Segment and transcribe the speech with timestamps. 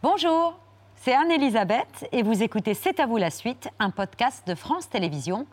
[0.00, 0.56] Bonjour,
[0.94, 5.44] c'est Anne-Elisabeth et vous écoutez C'est à vous la suite, un podcast de France Télévisions.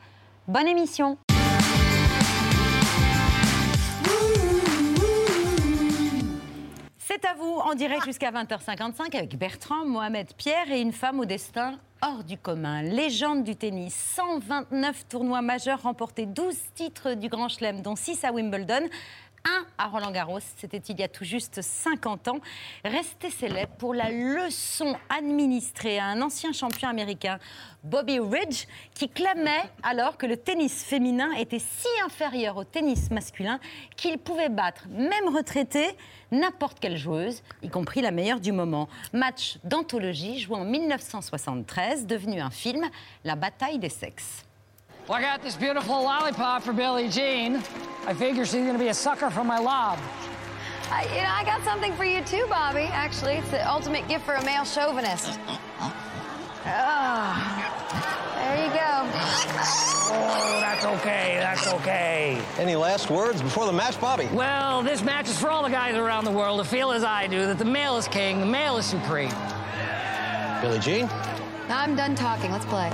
[0.47, 1.17] Bonne émission
[6.99, 11.25] C'est à vous en direct jusqu'à 20h55 avec Bertrand, Mohamed Pierre et une femme au
[11.25, 12.83] destin hors du commun.
[12.83, 18.31] Légende du tennis, 129 tournois majeurs remportés, 12 titres du Grand Chelem, dont 6 à
[18.31, 18.89] Wimbledon
[19.45, 22.39] un à Roland Garros, c'était il y a tout juste 50 ans,
[22.83, 27.39] resté célèbre pour la leçon administrée à un ancien champion américain,
[27.83, 33.59] Bobby Ridge, qui clamait alors que le tennis féminin était si inférieur au tennis masculin
[33.95, 35.85] qu'il pouvait battre, même retraité,
[36.31, 38.89] n'importe quelle joueuse, y compris la meilleure du moment.
[39.13, 42.83] Match d'anthologie joué en 1973, devenu un film,
[43.23, 44.44] La bataille des sexes.
[45.07, 47.57] Well, I got this beautiful lollipop for Billie Jean.
[48.07, 49.99] I figure she's gonna be a sucker for my lob.
[50.89, 52.89] Uh, you know, I got something for you too, Bobby.
[52.91, 55.39] Actually, it's the ultimate gift for a male chauvinist.
[56.65, 57.61] Ah,
[58.35, 59.05] there you go.
[60.17, 62.41] Oh, that's okay, that's okay.
[62.57, 64.27] Any last words before the match, Bobby?
[64.33, 67.27] Well, this match is for all the guys around the world to feel as I
[67.27, 69.33] do that the male is king, the male is supreme.
[70.61, 71.07] Billie Jean?
[71.69, 72.51] I'm done talking.
[72.51, 72.91] Let's play.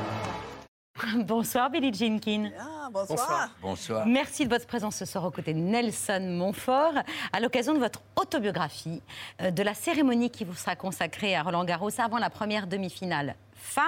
[1.25, 2.51] Bonsoir Billie Jean King.
[2.59, 3.49] Ah, bonsoir.
[3.61, 4.05] Bonsoir.
[4.05, 6.93] Merci de votre présence ce soir aux côtés de Nelson Montfort,
[7.31, 9.01] à l'occasion de votre autobiographie,
[9.41, 13.35] euh, de la cérémonie qui vous sera consacrée à Roland Garros avant la première demi-finale
[13.55, 13.85] femme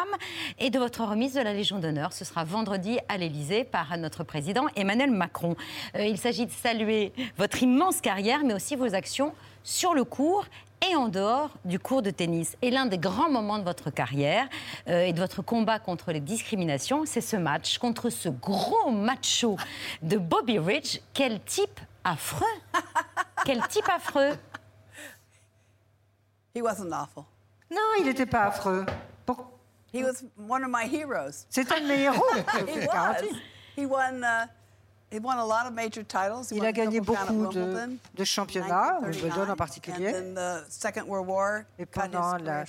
[0.59, 2.14] et de votre remise de la Légion d'honneur.
[2.14, 5.56] Ce sera vendredi à l'Élysée par notre président Emmanuel Macron.
[5.95, 10.45] Euh, il s'agit de saluer votre immense carrière, mais aussi vos actions sur le cours
[10.89, 12.58] et en dehors du cours de tennis.
[12.62, 14.48] Et l'un des grands moments de votre carrière
[14.88, 19.58] euh, et de votre combat contre les discriminations, c'est ce match contre ce gros macho
[20.02, 21.00] de Bobby Ridge.
[21.14, 22.45] Quel type affreux
[23.45, 24.38] Quel type affreux
[26.56, 27.23] He wasn't awful.
[27.72, 28.86] Non, il n'était pas affreux.
[29.25, 29.50] Pour-
[29.94, 31.45] He was one of my heroes.
[31.50, 32.23] C'est un de mes héros.
[32.68, 33.22] He was.
[33.78, 34.22] He won.
[34.23, 34.45] Uh,
[35.14, 40.34] Il won a gagné beaucoup de, Wimbledon, de championnats, 1939, Wimbledon en particulier, And then
[40.34, 42.66] the Second World War et pendant career la.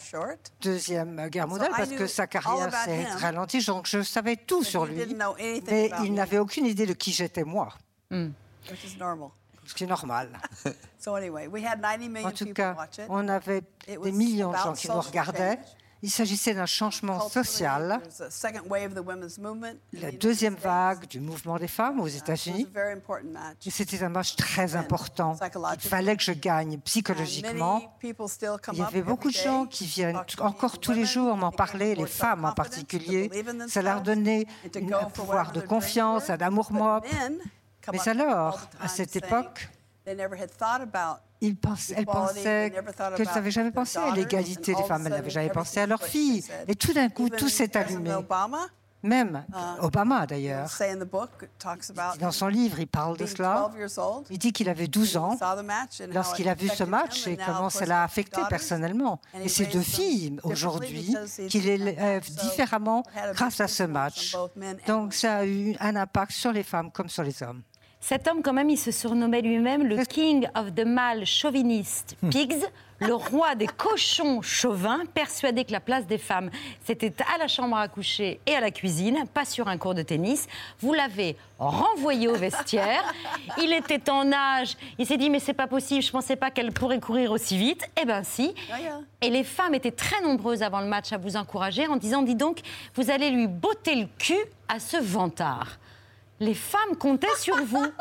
[0.61, 3.65] Deuxième Guerre So mondiale, I parce knew que sa all carrière about s'est him, ralentie,
[3.65, 6.17] donc je savais tout but sur he lui, didn't know anything mais about il me,
[6.17, 7.71] n'avait aucune idée de qui j'étais moi,
[8.11, 9.31] which is normal.
[9.65, 10.29] ce qui est normal.
[10.99, 12.77] So anyway, we had 90 million En tout people cas,
[13.09, 15.59] on avait It des was millions de about gens qui nous regardaient.
[16.05, 17.99] Il s'agissait d'un changement social,
[19.95, 22.67] la deuxième vague du mouvement des femmes aux États-Unis.
[22.69, 23.67] a very important match.
[23.67, 25.35] Et c'était un match très important.
[25.73, 27.97] Il fallait que je gagne psychologiquement.
[28.03, 32.07] Il y avait beaucoup de gens qui viennent encore tous les jours m'en parler, les
[32.07, 33.31] femmes en particulier.
[33.67, 34.45] Ça leur donnait
[34.75, 37.01] un pouvoir de confiance, un men come
[37.91, 39.71] Mais alors, à cette époque,
[40.05, 44.75] they never had thought about Ils pensaient, thought qu'elles about n'avaient jamais pensé à l'égalité
[44.75, 46.45] and des femmes, elles sudden n'avaient jamais pensé à leurs filles.
[46.69, 48.13] Et tout d'un coup, tout s'est allumé.
[49.05, 50.71] Même Uh, Obama, d'ailleurs,
[52.19, 53.69] dans son livre, il parle de cela.
[53.71, 54.27] 12 years old.
[54.31, 56.69] Il dit qu'il avait 12 ans saw the match and how lorsqu'il a it vu
[56.69, 59.21] ce affected match et comment ça l'a affecté personnellement.
[59.43, 61.15] Et raised deux filles, aujourd'hui,
[61.51, 63.03] qu'il élève différemment
[63.35, 64.35] grâce à ce match.
[64.87, 67.61] Donc ça a eu un impact sur les femmes comme sur les hommes.
[68.07, 72.63] Cet homme, quand même, il se surnommait lui-même le King of the Male Chauvinist Pigs,
[72.99, 76.51] le roi des cochons chauvins, persuadé que la place des femmes,
[76.85, 80.03] c'était à la chambre à coucher et à la cuisine, pas sur un cours de
[80.03, 80.49] tennis.
[80.81, 83.11] Vous l'avez renvoyé au vestiaire.
[83.63, 84.77] Il était en âge.
[84.99, 87.89] Il s'est dit, mais c'est pas possible, je pensais pas qu'elle pourrait courir aussi vite.
[87.99, 88.55] Eh ben si.
[89.23, 92.35] Et les femmes étaient très nombreuses avant le match à vous encourager en disant, dis
[92.35, 92.61] donc,
[92.97, 95.79] vous allez lui botter le cul à ce vantard.
[96.45, 97.87] Les femmes comptaient sur vous.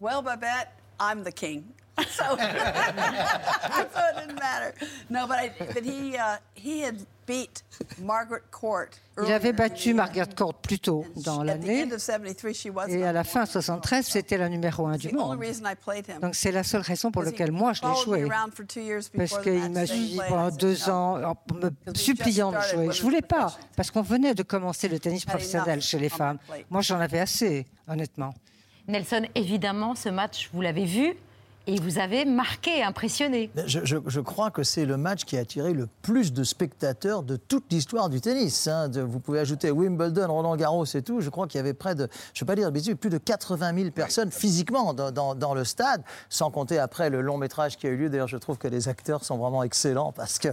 [0.00, 1.62] Well, Babette, I'm the king.
[2.12, 4.74] So, so it didn't matter.
[5.10, 6.96] No, but, I, but he, uh, he had
[7.26, 7.62] beat
[8.00, 8.88] Margaret Court.
[9.18, 9.94] Il earlier avait battu.
[9.94, 11.82] Margaret Court plus tôt dans she- At the l'année.
[11.84, 13.46] end of 73, she was Et à la fin, one.
[13.46, 16.20] 73, c'était la numéro un It's du the only monde.
[16.20, 18.22] Donc c'est la seule raison pour laquelle moi je l'ai joué.
[18.30, 22.56] around for two years Parce qu'il m'a suivi pendant deux ans en me suppliant de
[22.60, 22.70] jouer.
[22.70, 23.68] Je women's voulais pas, professional.
[23.76, 26.38] parce qu'on venait de commencer le tennis Had enough professionnel chez les femmes.
[26.70, 28.32] Moi j'en avais assez, honnêtement.
[28.88, 31.14] Nelson, évidemment, ce match, vous l'avez vu
[31.66, 33.50] et vous avez marqué, impressionné.
[33.66, 37.22] Je, je- je crois que c'est le match qui a attiré le plus de spectateurs
[37.22, 38.66] de toute l'histoire du tennis.
[38.66, 38.88] hein.
[38.88, 41.20] De- vous pouvez ajouter Wimbledon, Roland Garros et tout.
[41.20, 43.18] Je crois qu'il y avait près de, je ne vais pas dire bêtises, plus de
[43.18, 47.76] 80 000 personnes physiquement dans, dans- dans le stade, sans compter après le long métrage
[47.76, 48.08] qui a eu lieu.
[48.10, 50.52] D'ailleurs, je trouve que les acteurs sont vraiment excellents parce qu'il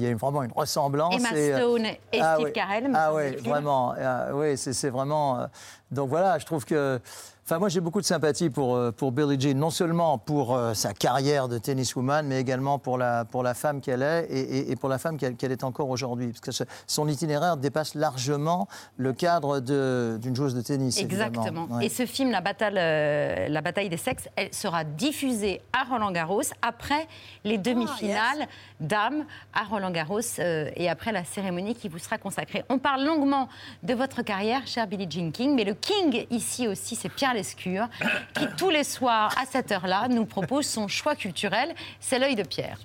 [0.00, 1.14] y a vraiment une ressemblance.
[1.14, 2.52] Emma et, euh, Stone et ah Steve oui.
[2.52, 3.94] Carell, Ah oui, vraiment.
[4.00, 5.40] Ah oui, c'est c'est vraiment.
[5.40, 5.46] euh,
[5.90, 7.00] donc voilà, je trouve que.
[7.48, 10.74] Enfin, moi, j'ai beaucoup de sympathie pour, euh, pour Billie Jean, non seulement pour euh,
[10.74, 14.70] sa carrière de tenniswoman, mais également pour la, pour la femme qu'elle est et, et-
[14.72, 16.26] et pour la femme qu'elle est encore aujourd'hui.
[16.30, 18.66] Parce que ce- son itinéraire dépasse largement
[18.96, 20.98] le cadre de- d'une joueuse de tennis.
[20.98, 21.28] évidemment.
[21.28, 21.66] Exactement.
[21.70, 21.86] Ouais.
[21.86, 26.10] Et ce film, la bataille, euh, la bataille des sexes, elle sera diffusée à Roland
[26.10, 27.06] Garros après
[27.44, 28.48] les demi-finales
[28.80, 32.64] dames à Roland Garros euh, et après la cérémonie qui vous sera consacrée.
[32.70, 33.48] On parle longuement
[33.84, 37.86] de votre carrière, cher Billie Jean King, mais le King ici aussi, c'est Pierre Lescure,
[38.34, 41.72] qui tous les soirs à cette heure-là nous propose son choix culturel.
[42.00, 42.78] C'est l'œil de Pierre.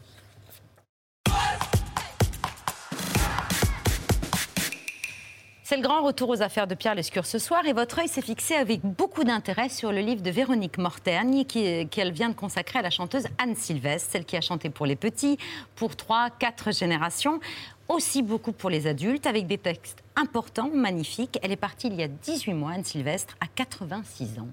[5.64, 8.22] C'est le grand retour aux affaires de Pierre Lescure ce soir et votre œil s'est
[8.22, 12.80] fixé avec beaucoup d'intérêt sur le livre de Véronique Mortaigne qui- qu'elle vient de consacrer
[12.80, 15.38] à la chanteuse Anne Sylvestre, celle qui a chanté pour les petits,
[15.76, 17.40] pour trois, quatre générations,
[17.88, 21.38] aussi beaucoup pour les adultes, avec des textes importants, magnifiques.
[21.42, 24.48] Elle est partie il y a 18 mois, Anne Sylvestre, à 86 ans.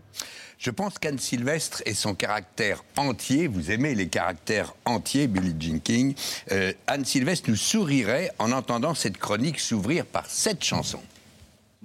[0.58, 5.80] Je pense qu'Anne Sylvestre et son caractère entier, vous aimez les caractères entiers, Billie Jean
[5.80, 6.14] King,
[6.50, 11.00] euh, Anne Sylvestre nous sourirait en entendant cette chronique s'ouvrir par cette chanson.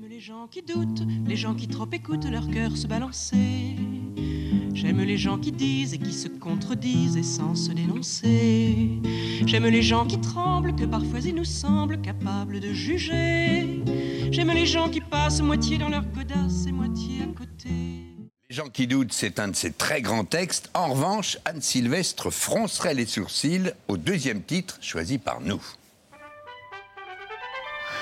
[0.02, 3.76] Les gens qui doutent, les gens qui trop écoutent leur cœur se balancer.
[4.96, 8.90] J'aime les gens qui disent et qui se contredisent et sans se dénoncer.
[9.44, 13.82] J'aime les gens qui tremblent, que parfois ils nous semblent capables de juger.
[14.30, 17.72] J'aime les gens qui passent moitié dans leur godasse et moitié à côté.
[18.52, 20.70] Les gens qui doutent, c'est un de ses très grands textes.
[20.76, 25.62] En revanche, Anne Sylvestre froncerait les sourcils au deuxième titre choisi par nous.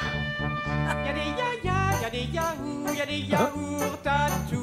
[0.03, 4.60] Y'a des yaya, y'a des yaourts, y'a des yaourts à tout.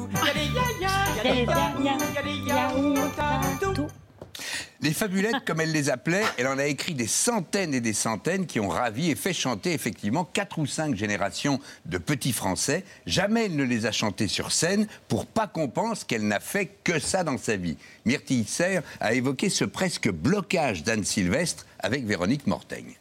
[4.81, 8.45] Les fabulettes, comme elle les appelait, elle en a écrit des centaines et des centaines
[8.45, 12.85] qui ont ravi et fait chanter effectivement quatre ou cinq générations de petits Français.
[13.05, 16.67] Jamais elle ne les a chantés sur scène pour pas qu'on pense qu'elle n'a fait
[16.83, 17.77] que ça dans sa vie.
[18.05, 22.95] Myrtille Serre a évoqué ce presque blocage d'Anne Sylvestre avec Véronique Mortaigne.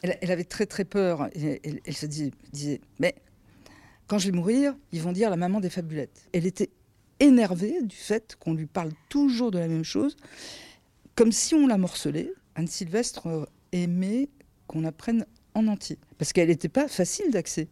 [0.00, 1.28] Elle, avait très très peur.
[1.34, 3.14] Elle, se disait, disait, mais
[4.06, 6.22] quand je vais mourir, ils vont dire la maman des fabulettes.
[6.32, 6.70] Elle était
[7.20, 10.16] énervée du fait qu'on lui parle toujours de la même chose,
[11.14, 12.32] comme si on la morcelait.
[12.54, 14.28] Anne Sylvestre aimait
[14.66, 17.68] qu'on apprenne en entier, parce qu'elle n'était pas facile d'accès.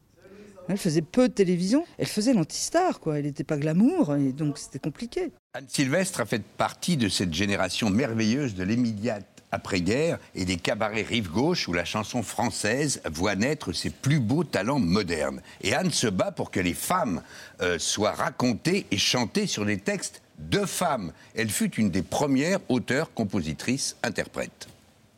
[0.68, 3.18] Elle faisait peu de télévision, elle faisait l'antistar, quoi.
[3.18, 5.30] Elle n'était pas glamour, et donc c'était compliqué.
[5.54, 11.02] Anne Sylvestre a fait partie de cette génération merveilleuse de l'immédiate après-guerre et des cabarets
[11.02, 15.40] rive gauche où la chanson française voit naître ses plus beaux talents modernes.
[15.62, 17.22] Et Anne se bat pour que les femmes
[17.60, 21.12] euh, soient racontées et chantées sur des textes de femmes.
[21.34, 24.68] Elle fut une des premières auteurs, compositrices, interprètes.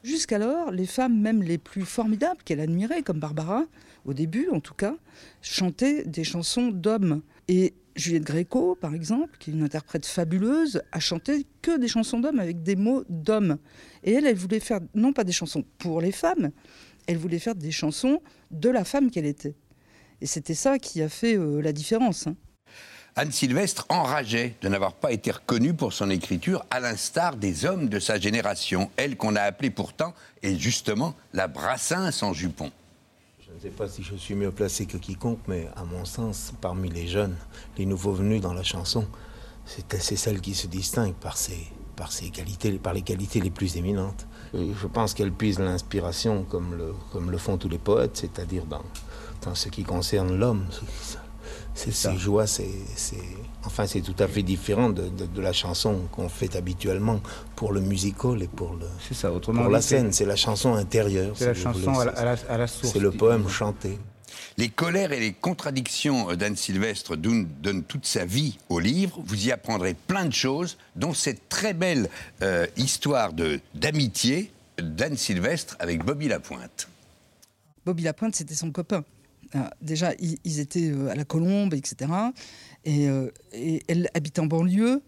[0.04, 3.64] Jusqu'alors, les femmes, même les plus formidables qu'elle admirait, comme Barbara,
[4.04, 4.96] au début en tout cas,
[5.42, 7.22] chantaient des chansons d'hommes.
[7.48, 12.20] Et Juliette Gréco, par exemple, qui est une interprète fabuleuse, a chanté que des chansons
[12.20, 13.58] d'hommes avec des mots d'hommes.
[14.04, 16.50] Et elle, elle voulait faire non pas des chansons pour les femmes,
[17.06, 19.56] elle voulait faire des chansons de la femme qu'elle était.
[20.20, 22.26] Et c'était ça qui a fait euh, la différence.
[22.26, 22.36] hein.
[23.16, 27.88] Anne Sylvestre enrageait de n'avoir pas été reconnue pour son écriture, à l'instar des hommes
[27.88, 30.14] de sa génération, elle qu'on a appelée pourtant,
[30.44, 32.70] et justement, la Brassens en jupon.
[33.60, 36.52] Je ne sais pas si je suis mieux placé que quiconque, mais à mon sens,
[36.60, 37.34] parmi les jeunes,
[37.76, 39.04] les nouveaux venus dans la chanson,
[39.66, 41.66] c'est c'est celle qui se distingue par ses,
[41.96, 44.28] par ses qualités, par les qualités les plus éminentes.
[44.54, 48.64] Et je pense qu'elle puise l'inspiration comme le, comme le font tous les poètes, c'est-à-dire
[48.64, 48.84] dans,
[49.42, 50.64] dans ce qui concerne l'homme.
[51.78, 53.16] C'est ses joies, c'est, c'est-
[53.64, 57.20] enfin, c'est tout à fait différent de, de- de la chanson qu'on fait habituellement
[57.56, 60.12] pour le musical et pour, le, C'est ça, autrement pour la scène.
[60.12, 61.34] C'est la chanson intérieure.
[61.36, 62.00] C'est la chanson voulez.
[62.00, 63.98] à la- à la- à la source, C'est le poème chanté.
[64.56, 69.20] Les colères et les contradictions d'Anne Sylvestre donnent, donnent toute sa vie au livre.
[69.24, 72.10] Vous y apprendrez plein de choses, dont cette très belle
[72.42, 76.88] euh, histoire de- d'amitié d'Anne Sylvestre avec Bobby Lapointe.
[77.86, 79.04] Bobby Lapointe, c'était son copain.
[79.54, 82.10] Ah, déjà, ils, étaient euh, à la Colombe, etc.
[82.84, 85.02] Et, euh, et elle habitait en banlieue.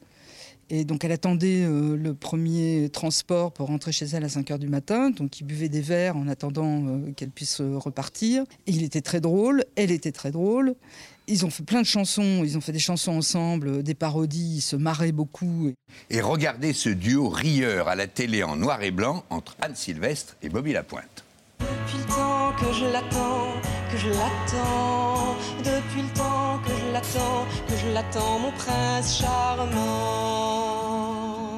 [0.72, 4.58] Et donc, elle attendait euh, le premier transport pour rentrer chez elle à 5 h
[4.58, 5.10] du matin.
[5.10, 8.44] Donc, il buvait des verres en attendant qu'elle puisse repartir.
[8.66, 9.64] Et il était très drôle.
[9.76, 10.74] Elle était très drôle.
[11.26, 12.42] Ils ont fait plein de chansons.
[12.44, 14.56] Ils ont fait des chansons ensemble, des parodies.
[14.56, 15.72] Ils se marraient beaucoup.
[16.08, 20.36] Et regardez ce duo rieur à la télé en noir et blanc entre Anne Sylvestre
[20.42, 21.24] et Bobby Lapointe.
[21.60, 23.52] Depuis le temps que je l'attends,
[23.92, 29.76] que je l'attends, depuis le temps que je l'attends, que je l'attends, mon prince charmant.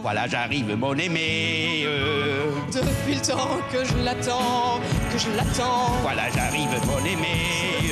[0.02, 1.84] Voilà, j'arrive, mon aimé.
[1.86, 2.50] euh.
[2.72, 4.80] Depuis le temps que je l'attends,
[5.12, 5.92] que je l'attends.
[6.02, 7.28] Voilà, j'arrive, mon aimé.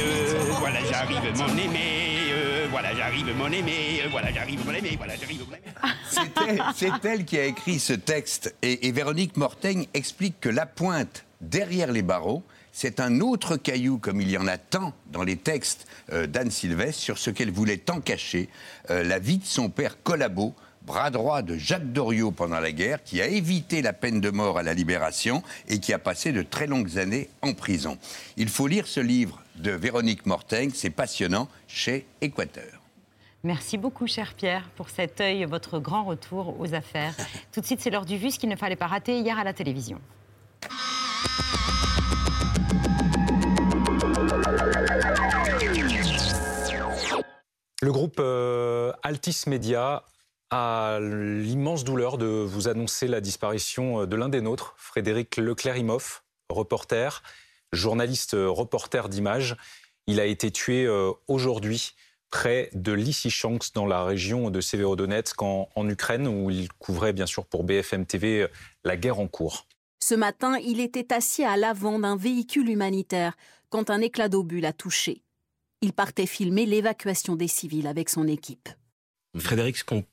[0.01, 0.35] euh.
[0.59, 2.33] Voilà, j'arrive, mon aimé.
[2.33, 2.67] euh.
[2.71, 5.63] voilà j'arrive mon aimé, voilà j'arrive mon aimé, voilà j'arrive mon aimé.
[6.09, 8.55] C'est elle, c'est elle qui a écrit ce texte.
[8.63, 12.43] Et, et Véronique Mortaigne explique que la pointe derrière les barreaux,
[12.73, 16.51] c'est un autre caillou, comme il y en a tant dans les textes euh, d'Anne
[16.51, 18.49] Sylvestre, sur ce qu'elle voulait tant cacher,
[18.91, 23.03] euh, la vie de son père Collabo, bras droit de Jacques Doriot pendant la guerre,
[23.03, 26.43] qui a évité la peine de mort à la libération et qui a passé de
[26.43, 27.99] très longues années en prison.
[28.37, 32.81] Il faut lire ce livre de Véronique Mortaigne, c'est passionnant, chez Équateur.
[33.43, 37.15] Merci beaucoup, cher Pierre, pour cet œil, votre grand retour aux affaires.
[37.53, 39.45] Tout de suite, c'est l'heure du vu, ce qu'il ne fallait pas rater hier à
[39.45, 39.99] la télévision.
[47.83, 50.05] Le groupe euh, Altis Media
[50.51, 57.23] a l'immense douleur de vous annoncer la disparition de l'un des nôtres, Frédéric Leclerimoff, reporter,
[57.73, 59.57] journaliste euh, reporter d'images.
[60.07, 61.95] Il a été tué euh, aujourd'hui
[62.31, 67.45] près de Lysychansk dans la région de Severodonetsk en, Ukraine où il couvrait bien sûr
[67.47, 68.49] pour BFM TV euh,
[68.85, 69.67] la guerre en cours.
[70.03, 73.37] Ce matin, il était assis à l'avant d'un véhicule humanitaire
[73.69, 75.23] quand un éclat d'obus l'a touché.
[75.83, 78.69] Il partait filmer l'évacuation des civils avec son équipe.
[79.39, 80.05] Frédéric, ce qu'on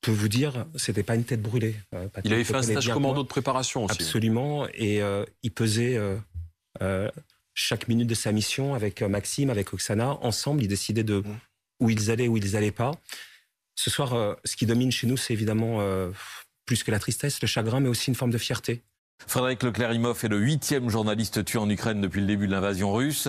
[0.00, 1.74] peut vous dire, c'était pas une tête brûlée.
[1.94, 3.22] Euh, Patrick Il avait fait un stage commando moi.
[3.22, 4.02] de préparation aussi.
[4.02, 6.16] Absolument, et euh, il pesait euh,
[6.82, 7.10] euh,
[7.54, 10.18] chaque minute de sa mission avec euh, Maxime, avec Oksana.
[10.22, 11.22] Ensemble, ils décidaient de
[11.80, 12.92] où ils allaient, où ils allaient pas.
[13.74, 16.10] Ce soir, euh, ce qui domine chez nous, c'est évidemment euh,
[16.66, 18.82] plus que la tristesse, le chagrin, mais aussi une forme de fierté.
[19.26, 23.28] Frédéric Leclerimoff est le huitième journaliste tué en Ukraine depuis le début de l'invasion russe.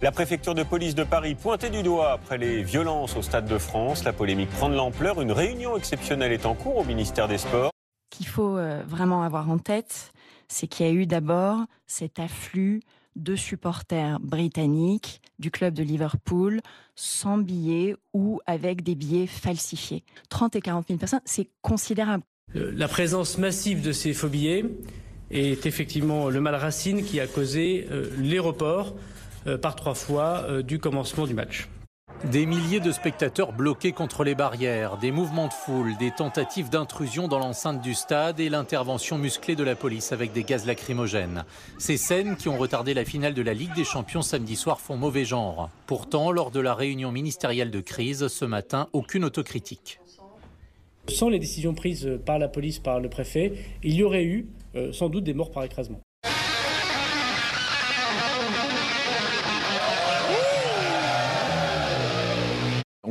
[0.00, 3.56] La préfecture de police de Paris pointée du doigt après les violences au Stade de
[3.56, 4.02] France.
[4.02, 5.22] La polémique prend de l'ampleur.
[5.22, 7.70] Une réunion exceptionnelle est en cours au ministère des Sports.
[8.10, 10.12] qu'il faut euh, vraiment avoir en tête,
[10.48, 12.80] c'est qu'il y a eu d'abord cet afflux
[13.16, 16.60] de supporters britanniques du club de Liverpool
[16.94, 20.04] sans billets ou avec des billets falsifiés.
[20.28, 22.22] 30 et 40 000 personnes, c'est considérable.
[22.56, 24.64] Euh, La présence massive de ces faux billets
[25.30, 28.94] est effectivement le mal racine qui a causé euh, les reports
[29.46, 31.68] euh, par trois fois du commencement du match.
[32.30, 37.26] Des milliers de spectateurs bloqués contre les barrières, des mouvements de foule, des tentatives d'intrusion
[37.26, 41.44] dans l'enceinte du stade et l'intervention musclée de la police avec des gaz lacrymogènes.
[41.78, 44.96] Ces scènes qui ont retardé la finale de la Ligue des Champions samedi soir font
[44.96, 45.68] mauvais genre.
[45.86, 49.98] Pourtant, lors de la réunion ministérielle de crise ce matin, aucune autocritique.
[51.08, 53.52] Sans les décisions prises par la police, par le préfet,
[53.82, 56.00] il y aurait eu euh, sans doute des morts par écrasement.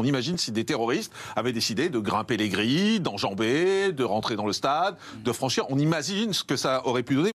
[0.01, 4.48] On imagine si des terroristes avaient décidé de grimper les grilles, d'enjamber, de rentrer dans
[4.48, 5.65] le stade, de franchir.
[5.70, 7.29] On imagine ce que ça aurait pu donner.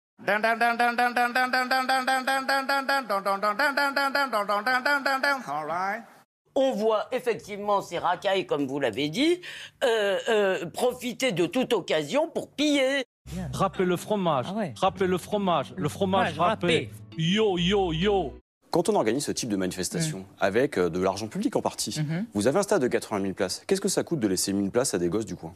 [6.57, 9.41] On voit effectivement ces racailles, comme vous l'avez dit,
[9.85, 13.05] euh, euh, profiter de toute occasion pour piller.
[13.53, 14.47] Râpez le fromage,
[14.81, 16.91] râpez le fromage, le fromage râpé.
[17.17, 18.33] Yo, yo, yo.
[18.77, 21.99] Quand on organise ce type de manifestation, avec euh, de l'argent public en partie,
[22.35, 23.63] vous avez un stade de 80 000 places.
[23.67, 25.55] Qu'est-ce que ça coûte de laisser 1000 places à des gosses du coin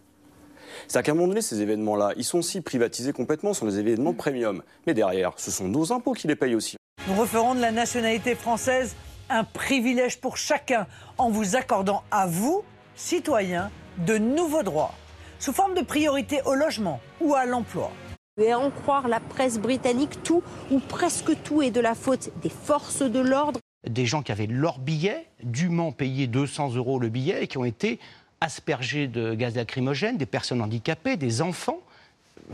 [0.89, 3.79] C'est-à-dire qu'à un moment donné, ces événements-là, ils sont aussi privatisés complètement, ce sont des
[3.79, 4.63] événements premium.
[4.87, 6.79] Mais derrière, ce sont nos impôts qui les payent aussi.
[7.09, 8.97] Nous referons de la nationalité française
[9.29, 10.87] un privilège pour chacun
[11.19, 12.63] en vous accordant à vous,
[12.97, 14.95] citoyens, de nouveaux droits,
[15.39, 17.93] sous forme de priorité au logement ou à l'emploi.
[18.41, 22.31] Et à en croire la presse britannique, tout ou presque tout est de la faute
[22.43, 23.61] des forces de l'ordre.
[23.87, 27.67] Des gens qui avaient leur billet, dûment payé 200 euros le billet, et qui ont
[27.67, 27.99] été
[28.41, 31.81] aspergés de gaz lacrymogène, des personnes handicapées, des enfants.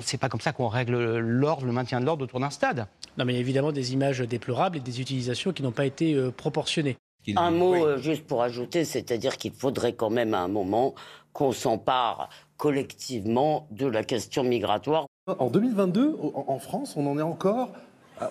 [0.01, 2.89] C'est pas comme ça qu'on règle l'ordre, le maintien de l'ordre autour d'un stade.
[3.17, 5.87] Non, mais il y a évidemment des images déplorables et des utilisations qui n'ont pas
[5.87, 6.97] été euh, proportionnées.
[7.37, 10.95] Un mot euh, juste pour ajouter, c'est-à-dire qu'il faudrait quand même à un moment
[11.33, 15.07] qu'on s'empare collectivement de la question migratoire.
[15.27, 17.71] En 2022, en France, on en est encore,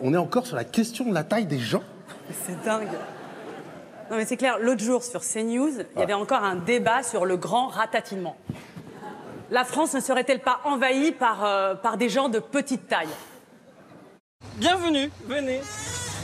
[0.01, 1.83] on est encore sur la question de la taille des gens.
[2.45, 2.87] C'est dingue.
[4.09, 7.25] Non mais c'est clair, l'autre jour sur CNews, il y avait encore un débat sur
[7.25, 8.37] le grand ratatinement.
[9.49, 13.09] La France ne serait-elle pas envahie par, euh, par des gens de petite taille?
[14.57, 15.61] Bienvenue, venez.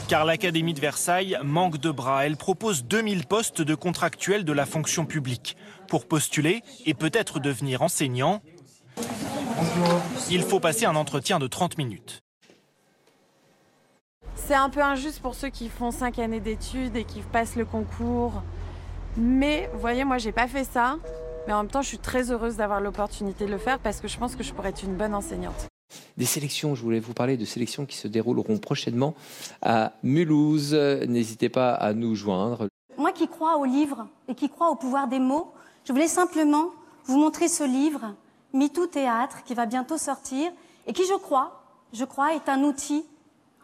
[0.08, 2.26] Car l'Académie de Versailles manque de bras.
[2.26, 5.56] Elle propose 2000 postes de contractuels de la fonction publique.
[5.88, 8.42] Pour postuler et peut-être devenir enseignant,
[10.30, 12.22] il faut passer un entretien de 30 minutes.
[14.34, 17.64] C'est un peu injuste pour ceux qui font cinq années d'études et qui passent le
[17.64, 18.42] concours.
[19.16, 20.96] Mais, vous voyez, moi, j'ai pas fait ça.
[21.46, 24.08] Mais en même temps, je suis très heureuse d'avoir l'opportunité de le faire parce que
[24.08, 25.71] je pense que je pourrais être une bonne enseignante.
[26.16, 29.14] Des sélections, je voulais vous parler de sélections qui se dérouleront prochainement
[29.62, 30.74] à Mulhouse.
[30.74, 32.68] N'hésitez pas à nous joindre.
[32.98, 35.52] Moi qui crois au livre et qui crois au pouvoir des mots,
[35.84, 36.70] je voulais simplement
[37.06, 38.14] vous montrer ce livre,
[38.52, 40.52] MeToo Théâtre, qui va bientôt sortir
[40.86, 43.04] et qui, je crois, je crois, est un outil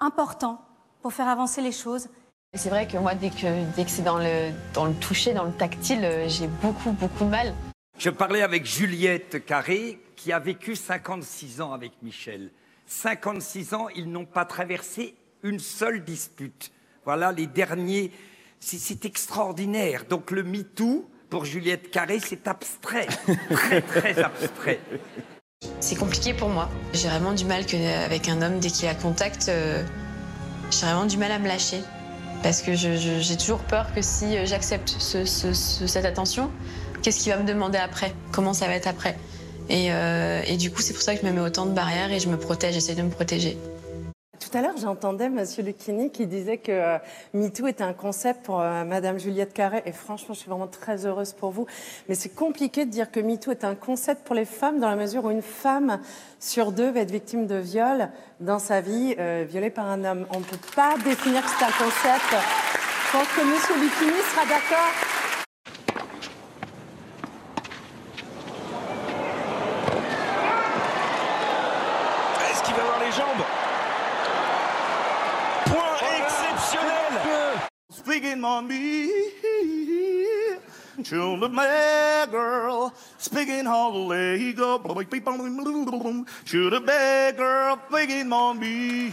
[0.01, 0.61] important
[1.03, 2.09] pour faire avancer les choses.
[2.55, 5.45] C'est vrai que moi, dès que, dès que c'est dans le, dans le toucher, dans
[5.45, 7.55] le tactile, euh, j'ai beaucoup, beaucoup de mal.
[7.99, 12.51] Je parlais avec Juliette Carré, qui a vécu 56 ans avec Michel.
[12.87, 16.73] 56 ans, ils n'ont pas traversé une seule dispute.
[17.05, 18.11] Voilà les derniers.
[18.59, 20.05] C'est extraordinaire.
[20.11, 23.07] Donc le MeToo, pour Juliette Carré, c'est abstrait.
[23.51, 24.81] très, très abstrait.
[25.79, 26.69] C'est compliqué pour moi.
[26.93, 29.85] J'ai vraiment du mal que, avec un homme, dès qu'il a contact, euh,
[30.73, 31.81] j'ai vraiment du mal à me lâcher.
[32.43, 36.51] Parce que j'ai toujours peur que si euh, j'accepte cette attention,
[37.03, 38.13] qu'est-ce qu'il va me demander après?
[38.33, 39.17] Comment ça va être après?
[39.69, 42.13] Et, euh, et, du coup, c'est pour ça que je me mets autant de barrières
[42.13, 43.57] et je me protège, j'essaie de me protéger.
[44.39, 45.45] Tout à l'heure, j'entendais M.
[45.59, 46.99] Lucchini qui disait que euh,
[47.35, 49.83] MeToo était un concept pour euh, Madame Juliette Carré.
[49.85, 51.67] Et franchement, je suis vraiment très heureuse pour vous.
[52.09, 54.97] Mais c'est compliqué de dire que MeToo est un concept pour les femmes dans la
[54.97, 56.01] mesure où une femme
[56.41, 58.11] sur deux va être victime de viol
[58.41, 60.27] dans sa vie, euh, violée par un homme.
[60.31, 62.35] On ne peut pas définir que c'est un concept.
[63.11, 63.81] Je pense que M.
[63.81, 64.93] Lucchini sera d'accord.
[72.51, 73.45] Est-ce qu'il va avoir les jambes
[75.65, 77.13] Point exceptionnel
[77.91, 79.07] Speaking on me,
[81.05, 88.59] to the bad girl, speaking on the leg up, to the bad girl, speaking on
[88.59, 89.13] me.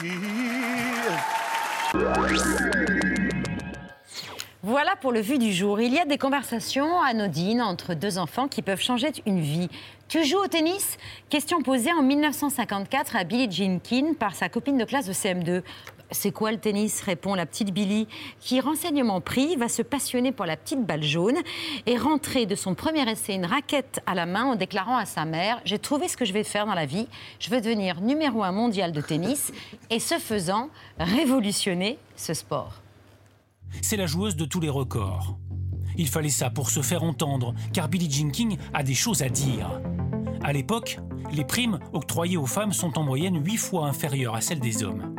[4.67, 5.79] Voilà pour le vu du jour.
[5.79, 9.69] Il y a des conversations anodines entre deux enfants qui peuvent changer une vie.
[10.07, 10.97] Tu joues au tennis?
[11.29, 15.61] Question posée en 1954 à Billie Jean King par sa copine de classe de CM2.
[16.09, 16.99] C'est quoi le tennis?
[17.01, 18.07] répond la petite Billy,
[18.39, 21.37] qui, renseignement pris, va se passionner pour la petite balle jaune
[21.85, 25.25] et rentrer de son premier essai une raquette à la main en déclarant à sa
[25.25, 28.43] mère J'ai trouvé ce que je vais faire dans la vie, je veux devenir numéro
[28.43, 29.51] un mondial de tennis
[29.91, 32.81] et ce faisant, révolutionner ce sport.
[33.81, 35.37] C'est la joueuse de tous les records.
[35.97, 39.29] Il fallait ça pour se faire entendre, car Billie Jean King a des choses à
[39.29, 39.81] dire.
[40.43, 40.99] À l'époque,
[41.31, 45.15] les primes octroyées aux femmes sont en moyenne huit fois inférieures à celles des hommes.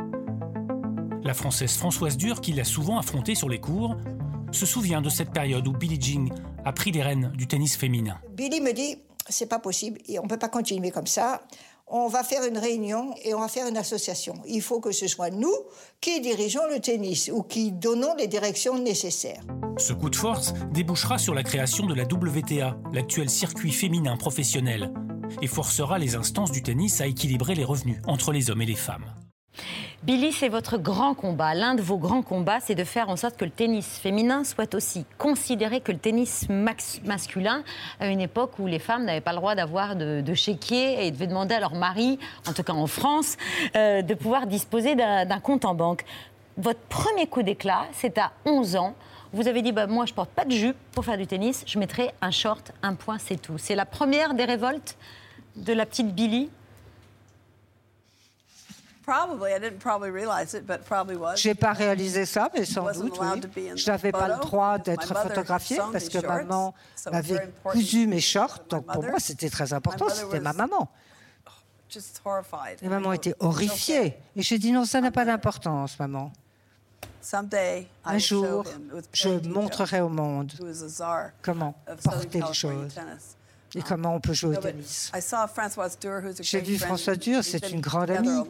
[1.23, 3.97] La Française Françoise Dur, qui l'a souvent affrontée sur les cours,
[4.51, 6.29] se souvient de cette période où Billie Jean
[6.63, 8.17] a pris les rênes du tennis féminin.
[8.35, 8.97] Billy me dit
[9.29, 11.41] c'est pas possible et on peut pas continuer comme ça.
[11.89, 14.33] On va faire une réunion et on va faire une association.
[14.45, 15.53] Il faut que ce soit nous
[16.01, 19.41] qui dirigeons le tennis ou qui donnons les directions nécessaires.
[19.77, 24.91] Ce coup de force débouchera sur la création de la WTA, l'actuel circuit féminin professionnel,
[25.41, 28.75] et forcera les instances du tennis à équilibrer les revenus entre les hommes et les
[28.75, 29.13] femmes.
[30.07, 31.53] Billy, c'est votre grand combat.
[31.53, 34.73] L'un de vos grands combats, c'est de faire en sorte que le tennis féminin soit
[34.73, 36.47] aussi considéré que le tennis
[37.03, 37.61] masculin,
[37.99, 41.11] à une époque où les femmes n'avaient pas le droit d'avoir de, de, chéquier et
[41.11, 43.35] devaient demander à leur mari, en tout cas en France,
[43.75, 46.05] euh, de pouvoir disposer d'un compte en banque.
[46.55, 48.95] Votre premier coup d'éclat, c'est à 11 ans.
[49.33, 51.77] Vous avez dit, bah, moi, je porte pas de jupe pour faire du tennis, je
[51.79, 53.57] mettrai un short, un point, c'est tout.
[53.57, 54.95] C'est la première des révoltes
[55.57, 56.49] de la petite Billy?
[61.35, 63.71] J'ai pas réalisé ça, mais sans doute, oui.
[63.75, 66.73] Je n'avais pas le droit d'être photographiée parce que maman
[67.11, 68.59] m'avait cousu mes shorts.
[68.69, 70.09] Donc pour moi, c'était très important.
[70.09, 70.89] C'était ma maman.
[72.81, 74.17] Et maman était horrifiée.
[74.35, 76.31] Et j'ai dit non, ça n'a pas d'importance, maman.
[78.05, 78.65] Un jour,
[79.13, 80.51] je montrerai au monde
[81.41, 82.93] comment porter les choses
[83.75, 85.11] et comment on peut jouer au tennis.
[86.41, 88.43] J'ai vu François Dur, c'est une grande amie.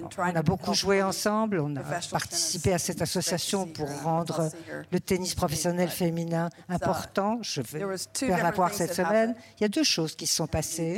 [0.00, 4.50] On a beaucoup joué ensemble, on a participé à cette association pour rendre
[4.90, 7.38] le tennis professionnel féminin important.
[7.42, 7.80] Je vais
[8.14, 9.34] faire la voir cette semaine.
[9.58, 10.96] Il y a deux choses qui se sont passées.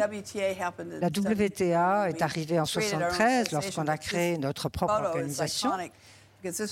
[1.01, 5.71] La WTA est arrivée en 73 lorsqu'on a créé notre propre organisation.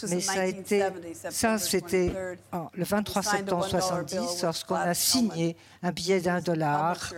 [0.08, 0.82] Mais ça a été,
[1.30, 2.12] ça c'était
[2.74, 7.12] le 23 septembre 70 lorsqu'on a signé un billet d'un dollar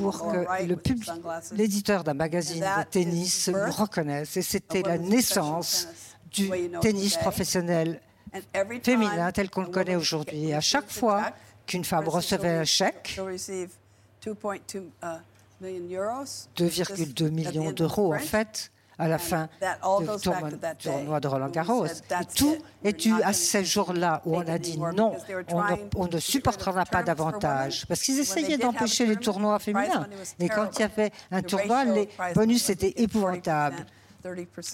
[0.00, 1.10] pour que le public,
[1.52, 4.36] l'éditeur d'un magazine de tennis nous reconnaisse.
[4.36, 5.88] Et c'était la naissance
[6.32, 8.00] du tennis professionnel
[8.82, 10.48] féminin tel qu'on le connaît aujourd'hui.
[10.48, 11.32] Et à chaque fois
[11.66, 13.20] qu'une femme recevait un chèque,
[15.60, 21.86] 2,2 millions d'euros en fait, à la fin du tournoi, tournoi de Roland Garros.
[21.86, 25.16] Et tout est dû à ces jours-là où on a dit non,
[25.48, 27.86] on ne, on ne supportera pas davantage.
[27.86, 30.06] Parce qu'ils essayaient d'empêcher les tournois féminins.
[30.38, 33.86] Et quand il y avait un tournoi, les bonus étaient épouvantables.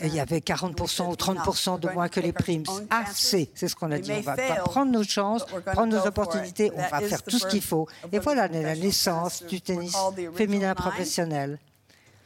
[0.00, 2.64] Et il y avait 40% ou 30% de moins que les primes.
[2.90, 4.12] Assez, c'est ce qu'on a dit.
[4.12, 7.88] On va prendre nos chances, prendre nos opportunités, on va faire tout ce qu'il faut.
[8.12, 9.96] Et voilà la naissance du tennis
[10.34, 11.58] féminin professionnel.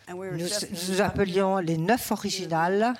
[0.08, 0.46] Nous,
[0.88, 2.94] nous appelions les neuf originales.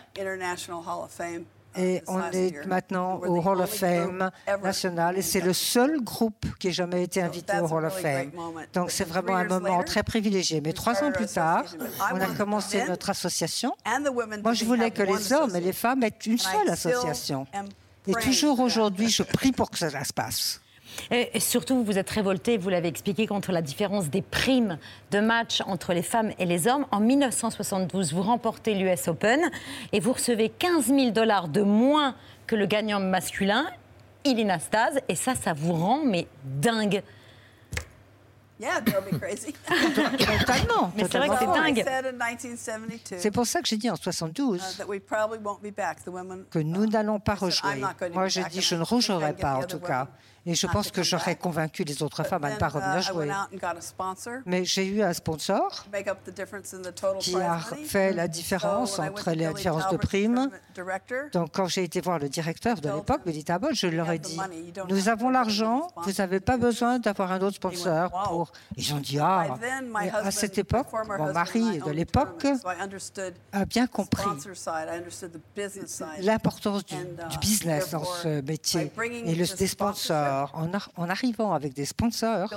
[1.75, 4.31] Et on est maintenant au Hall of Fame
[4.63, 8.31] national et c'est le seul groupe qui ait jamais été invité au Hall of Fame.
[8.75, 10.61] Donc c'est vraiment un moment très privilégié.
[10.61, 11.65] Mais trois ans plus tard,
[12.13, 13.75] on a commencé notre association.
[14.43, 17.47] Moi, je voulais que les hommes et les femmes aient une seule association.
[18.07, 20.61] Et toujours aujourd'hui, je prie pour que ça se passe.
[21.11, 24.79] Et surtout, vous vous êtes révolté, vous l'avez expliqué, contre la différence des primes
[25.11, 26.87] de match entre les femmes et les hommes.
[26.91, 29.41] En 1972, vous remportez l'US Open
[29.93, 32.15] et vous recevez 15 000 dollars de moins
[32.47, 33.67] que le gagnant masculin,
[34.25, 37.03] Ilina Staz, et ça, ça vous rend mais dingue.
[39.69, 40.93] Totalement.
[40.97, 41.85] Mais c'est vrai que c'est dingue.
[43.03, 44.85] C'est pour ça que j'ai dit en 72
[46.51, 47.83] que nous n'allons pas rejouer.
[48.13, 50.09] Moi, j'ai dit je ne rejouerai pas en tout cas.
[50.45, 53.31] Et je pense que j'aurais convaincu les autres femmes à ne pas revenir jouer.
[54.47, 55.87] Mais j'ai eu un sponsor
[57.21, 60.51] qui a fait la différence entre la différence de primes.
[61.33, 64.39] Donc, quand j'ai été voir le directeur de l'époque, Billy Tabot, je leur ai dit
[64.89, 68.11] Nous avons l'argent, vous n'avez pas besoin d'avoir un autre sponsor.
[68.25, 68.53] Pour...
[68.77, 69.57] Ils ont dit Ah,
[70.13, 72.47] à cette époque, mon mari de l'époque
[73.53, 74.23] a bien compris
[76.21, 78.93] l'importance du, du business dans ce métier
[79.25, 82.49] et le, des sponsors en, en, arrivant avec des sponsors,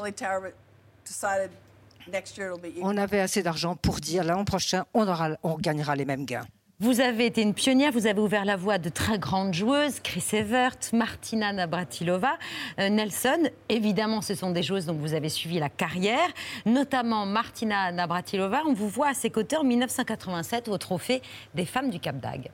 [2.82, 6.46] on avait assez d'argent pour dire l'an prochain, on, aura, on gagnera les mêmes gains.
[6.82, 10.26] Vous avez été une pionnière, vous avez ouvert la voie de très grandes joueuses, Chris
[10.34, 12.38] Evert, Martina Navratilova,
[12.80, 13.50] euh, Nelson.
[13.70, 16.28] Évidemment, ce sont des joueuses dont vous avez suivi la carrière,
[16.66, 18.64] notamment Martina Navratilova.
[18.68, 21.22] On vous voit à ses côtés en 1987 au trophée
[21.54, 22.50] des femmes du Cap d'Agde.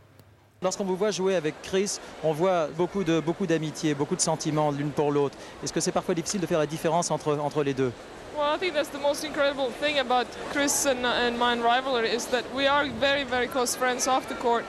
[0.63, 4.69] Lorsqu'on vous voit jouer avec Chris, on voit beaucoup de beaucoup d'amitié, beaucoup de sentiments
[4.69, 5.35] l'une pour l'autre.
[5.63, 7.91] Est-ce que c'est parfois difficile de faire la différence entre entre les deux?
[8.37, 12.27] Well, I think that's the most incredible thing about Chris and, and mine rivalry is
[12.27, 14.63] that we are very, very close friends off the court.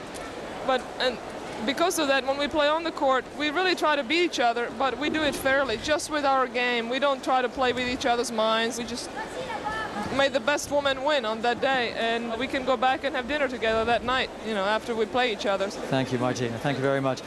[0.66, 1.18] But and
[1.66, 4.40] because of that, when we play on the court, we really try to beat each
[4.40, 6.88] other, but we do it fairly, just with our game.
[6.88, 8.78] We don't try to play with each other's minds.
[8.78, 9.10] We just
[10.12, 13.26] made the best woman win on that day, and we can go back and have
[13.26, 15.68] dinner together that night, you know, after we play each other.
[15.90, 16.56] Thank you, Martina.
[16.58, 17.22] Thank you very much.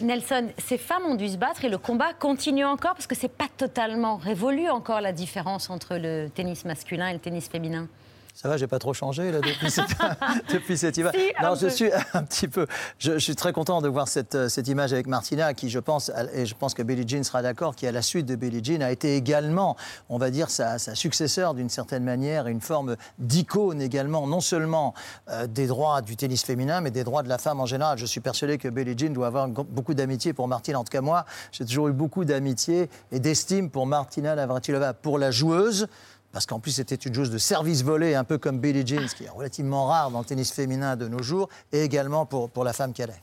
[0.00, 3.28] Nelson, ces femmes ont dû se battre et le combat continue encore parce que c'est
[3.28, 7.86] pas totalement révolu encore la différence entre le tennis masculin et le tennis féminin.
[8.34, 9.84] Ça va, j'ai pas trop changé là, depuis, cette,
[10.52, 11.14] depuis image.
[11.42, 12.66] non, je suis un petit peu.
[12.98, 16.46] Je, suis très content de voir cette, cette, image avec Martina, qui, je pense, et
[16.46, 18.90] je pense que Billie Jean sera d'accord, qui à la suite de Billie Jean a
[18.90, 19.76] été également,
[20.08, 24.94] on va dire, sa, sa successeur d'une certaine manière, une forme d'icône également, non seulement
[25.28, 27.98] euh, des droits du tennis féminin, mais des droits de la femme en général.
[27.98, 30.80] Je suis persuadé que Billie Jean doit avoir beaucoup d'amitié pour Martina.
[30.80, 35.18] En tout cas, moi, j'ai toujours eu beaucoup d'amitié et d'estime pour Martina Navratilova, pour
[35.18, 35.86] la joueuse
[36.32, 39.14] parce qu'en plus c'était une joueuse de service volé, un peu comme Billie Jean, ce
[39.14, 42.64] qui est relativement rare dans le tennis féminin de nos jours, et également pour, pour
[42.64, 43.22] la femme qu'elle est.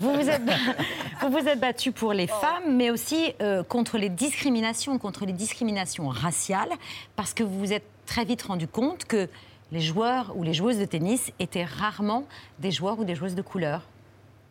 [0.00, 0.42] Vous vous, êtes,
[1.22, 5.32] vous vous êtes battu pour les femmes, mais aussi euh, contre les discriminations, contre les
[5.32, 6.72] discriminations raciales,
[7.16, 9.28] parce que vous vous êtes très vite rendu compte que
[9.70, 12.24] les joueurs ou les joueuses de tennis étaient rarement
[12.58, 13.82] des joueurs ou des joueuses de couleur.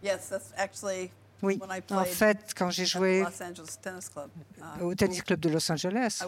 [0.03, 1.59] Yes, that's actually oui,
[1.91, 6.23] en fait, quand j'ai joué uh, au tennis club de Los Angeles,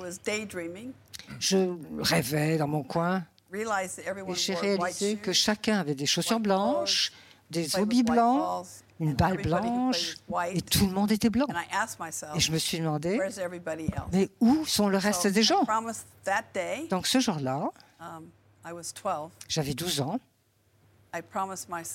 [1.39, 3.23] je rêvais dans mon coin.
[3.54, 7.12] Et j'ai réalisé que chacun avait des chaussures blanches,
[7.52, 8.65] des hobbies blancs,
[8.99, 10.15] une balle blanche
[10.52, 11.45] et tout le monde était blanc.
[12.36, 13.19] Et je me suis demandé,
[14.12, 15.65] mais où sont le reste des gens?
[16.89, 18.28] Donc ce jour-là, um,
[19.47, 20.19] j'avais 12 ans.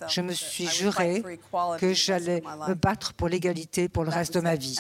[0.09, 1.23] Je me suis juré
[1.79, 4.79] que j'allais me battre pour l'égalité pour le reste de ma vie.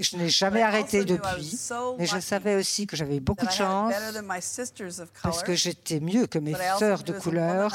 [0.00, 1.56] je n'ai jamais arrêté depuis,
[1.98, 3.94] mais je savais aussi que j'avais beaucoup de chance
[5.22, 7.72] parce que j'étais mieux que mes sœurs de couleur.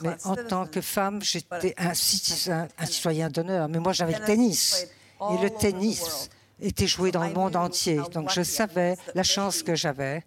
[0.00, 3.68] Mais en tant que femme, j'étais un citoyen, un citoyen d'honneur.
[3.68, 4.86] Mais moi, j'avais le tennis.
[5.32, 8.00] Et le tennis, était joué dans le monde entier.
[8.12, 10.24] Donc je savais la chance que j'avais.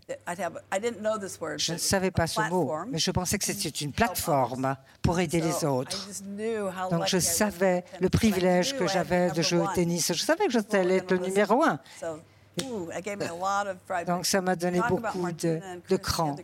[1.57, 5.41] Je ne savais pas ce mot, mais je pensais que c'était une plateforme pour aider
[5.41, 6.07] les autres.
[6.91, 10.13] Donc je savais le privilège que j'avais de jouer au tennis.
[10.13, 11.79] Je savais que j'allais être le numéro un.
[14.05, 16.35] Donc ça m'a donné beaucoup de, de cran.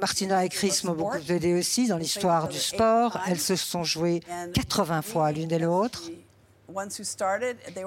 [0.00, 3.18] Martina et Chris m'ont beaucoup aidé aussi dans l'histoire du sport.
[3.26, 4.20] Elles se sont jouées
[4.54, 6.10] 80 fois l'une et l'autre.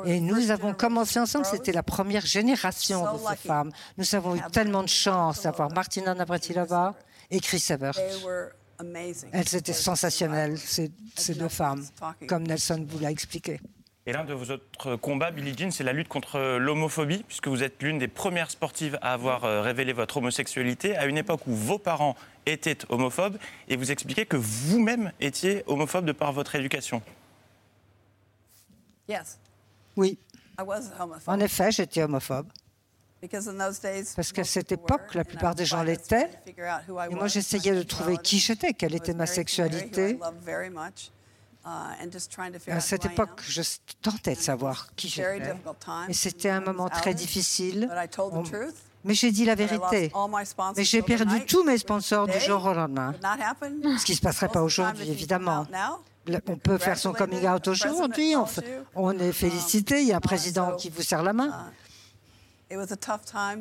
[0.06, 3.71] Et nous avons commencé ensemble, c'était la première génération de ces femmes.
[3.98, 6.95] Nous avons eu tellement de chance d'avoir Martina Navratilova
[7.32, 7.98] et Chris Evert.
[9.32, 11.86] Elles étaient sensationnelles, ces, ces deux femmes,
[12.28, 13.60] comme Nelson vous l'a expliqué.
[14.08, 17.63] Et l'un de vos autres combats, Billie Jean, c'est la lutte contre l'homophobie, puisque vous
[17.63, 21.56] êtes l'une des premières sportives à avoir euh, révélé votre homosexualité à une époque où
[21.56, 27.02] vos parents étaient homophobes, et vous expliquez que vous-même étiez homophobe de par votre éducation.
[29.98, 30.18] Oui,
[31.28, 32.48] en effet, j'étais homophobe.
[34.15, 36.30] Parce qu'à cette époque, la plupart des gens l'étaient.
[37.12, 40.20] Et moi, j'essayais de trouver qui j'étais, quelle était ma sexualité.
[42.78, 43.62] À cette époque, je
[44.02, 45.08] tentais de savoir qui
[45.39, 45.56] j'étais.
[46.10, 47.88] Et c'était un moment très difficile.
[48.32, 48.44] On-
[49.04, 50.12] Mais j'ai dit la vérité.
[50.78, 53.13] Mais j'ai perdu tous mes sponsors du jour au lendemain.
[53.98, 55.65] Ce qui ne se passerait pas aujourd'hui, évidemment.
[56.47, 58.35] On peut faire son coming out aujourd'hui.
[58.95, 60.01] On, est félicité.
[60.01, 61.51] Il y a un président qui vous serre la main.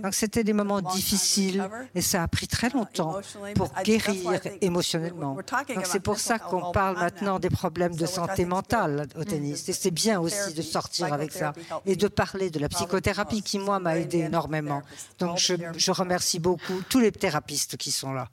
[0.02, 3.20] Donc c'était des moments difficiles et ça a pris très longtemps
[3.54, 5.36] pour guérir émotionnellement.
[5.74, 9.68] Donc c'est pour ça qu'on parle maintenant des problèmes de santé mentale au tennis.
[9.68, 11.52] Et c'est bien aussi de sortir avec ça
[11.84, 14.82] et de parler de la psychothérapie qui, moi, m'a aidé énormément.
[15.18, 18.28] Donc je, je remercie beaucoup tous les thérapistes qui sont là.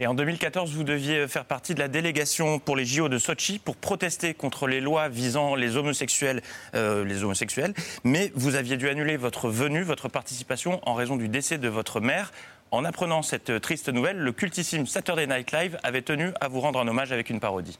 [0.00, 3.60] Et en 2014, vous deviez faire partie de la délégation pour les JO de Sochi
[3.60, 6.42] pour protester contre les lois visant les homosexuels,
[6.74, 7.74] euh, les homosexuels.
[8.02, 12.00] Mais vous aviez dû annuler votre venue, votre participation en raison du décès de votre
[12.00, 12.32] mère.
[12.72, 16.80] En apprenant cette triste nouvelle, le cultissime Saturday Night Live avait tenu à vous rendre
[16.80, 17.78] un hommage avec une parodie.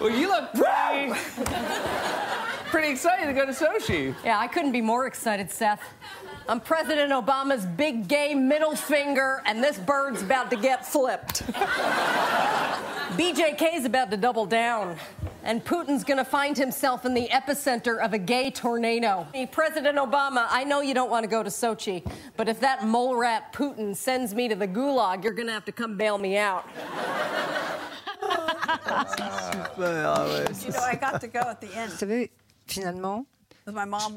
[0.00, 1.12] Well, you look pretty,
[2.70, 4.14] pretty excited to go to Sochi.
[4.24, 5.80] Yeah, I couldn't be more excited, Seth.
[6.48, 11.42] I'm President Obama's big gay middle finger, and this bird's about to get flipped.
[13.18, 14.96] BJK's about to double down,
[15.44, 19.26] and Putin's gonna find himself in the epicenter of a gay tornado.
[19.34, 22.02] Hey, President Obama, I know you don't want to go to Sochi,
[22.38, 25.72] but if that mole rat Putin sends me to the gulag, you're gonna have to
[25.72, 26.64] come bail me out.
[29.78, 31.92] You know, I got to go at the end.
[31.92, 32.30] Vous savez,
[32.66, 33.37] finalement, My mom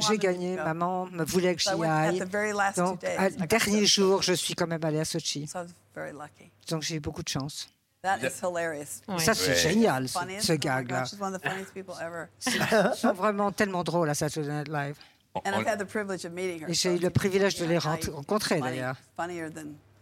[0.08, 0.56] j'ai gagné.
[0.56, 2.74] Maman me voulait que So I j'y aille.
[2.76, 3.00] Donc,
[3.48, 5.48] dernier jour, je suis quand même allée à Sochi.
[5.48, 6.52] So I was very lucky.
[6.70, 7.70] Donc j'ai eu beaucoup de chance.
[8.04, 9.02] That is hilarious.
[9.20, 11.02] Ça, c'est génial, ce, ce gag-là.
[11.02, 12.30] God, she's one of the funniest people ever.
[12.48, 14.96] Ils sont vraiment tellement drôles à Saturday Night Live.
[15.36, 16.70] And I've had the privilege of meeting her.
[16.70, 18.96] Et j'ai eu le privilège de les rencontrer, d'ailleurs.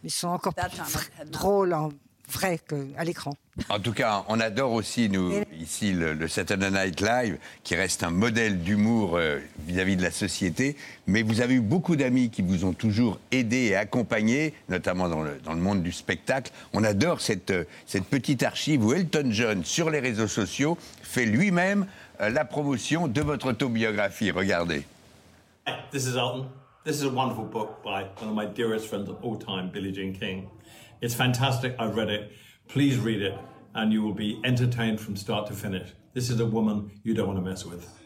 [0.03, 1.31] Ils sont encore That plus time vra- I had not.
[1.31, 1.89] drôles en
[2.29, 3.35] vrai qu'à l'écran.
[3.67, 8.03] En tout cas, on adore aussi, nous, ici, le, le Saturday Night Live, qui reste
[8.03, 10.77] un modèle d'humour euh, vis-à-vis de la société.
[11.07, 15.21] Mais vous avez eu beaucoup d'amis qui vous ont toujours aidé et accompagné, notamment dans
[15.21, 16.51] le, dans le monde du spectacle.
[16.73, 21.25] On adore cette, euh, cette petite archive où Elton John, sur les réseaux sociaux, fait
[21.25, 21.85] lui-même
[22.21, 24.31] euh, la promotion de votre autobiographie.
[24.31, 24.83] Regardez.
[25.67, 26.45] Hi, this is Elton.
[26.85, 29.93] This is a wonderful book by one of my dearest friends of all time, Billie
[29.93, 30.47] Jean King.
[31.01, 31.75] It's fantastic.
[31.79, 32.33] I've read it.
[32.67, 33.37] Please read it,
[33.73, 35.89] and you will be entertained from start to finish.
[36.13, 37.98] This is a woman you don't want to mess with.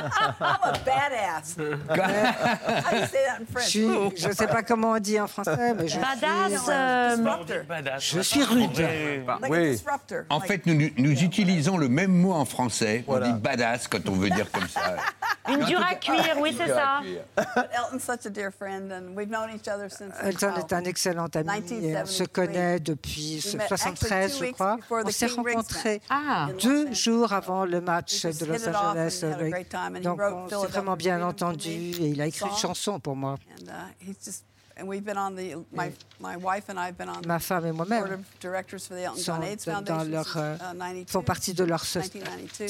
[0.00, 1.56] I'm a badass.
[1.88, 3.66] How do you say that in Je French?
[3.68, 7.98] suis, je ne sais pas comment on dit en français, mais je Badass, suis, euh,
[7.98, 8.78] je suis rude.
[8.78, 10.24] Like a disruptor.
[10.30, 13.04] En fait, nous, utilisons le même mot en français.
[13.06, 14.96] On dit badass quand on veut dire comme ça.
[15.48, 17.00] Une dure à cuire, oui, c'est ça.
[17.56, 20.12] But Elton's such a dear friend, and we've known each other since.
[20.22, 21.62] Elton est un excellent ami.
[21.72, 24.76] et On se connaît depuis We met 73, actually two je crois.
[24.76, 26.62] before On the s'est rencontrés match.
[26.62, 29.24] deux jours avant le match de Los Angeles.
[30.02, 33.36] Donc on s'est vraiment bien entendu et il a écrit une chanson pour moi.
[33.62, 34.44] Uh, he's just,
[34.80, 37.66] and we've been on the, my, my wife and I have been on Ma femme
[37.66, 40.54] et moi-même board of directors for the Elton sont John AIDS dans Foundation leur, euh,
[40.56, 42.68] uh, 92, font partie de leur so- 1992,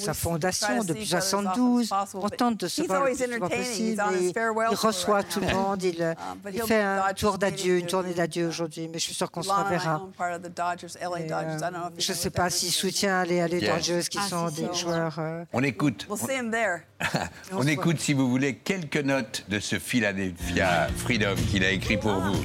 [0.00, 1.88] sa, fondation depuis each other as often as 72.
[1.88, 3.66] possible, On tente de se he's voir le always plus souvent entertaining.
[3.68, 3.88] possible.
[3.90, 5.82] He's on his et farewell il reçoit tout le monde.
[5.82, 9.30] Il, Um, il fait un tour d'adieu, une tournée d'adieu aujourd'hui, mais je suis sûre
[9.30, 10.00] qu'on se reverra.
[10.02, 11.56] own part of the Dodgers, LA Et, Dodgers.
[11.56, 13.60] I don't know euh, je know ne sais pas s'il soutient les, les.
[13.66, 15.16] Dodgers qui Ah, sont des joueurs.
[15.18, 16.06] euh, On écoute.
[16.08, 16.82] We'll see him there.
[17.52, 22.14] On écoute, si vous voulez, quelques notes de ce Philadelphia Freedom qu'il a écrit pour
[22.20, 22.44] vous.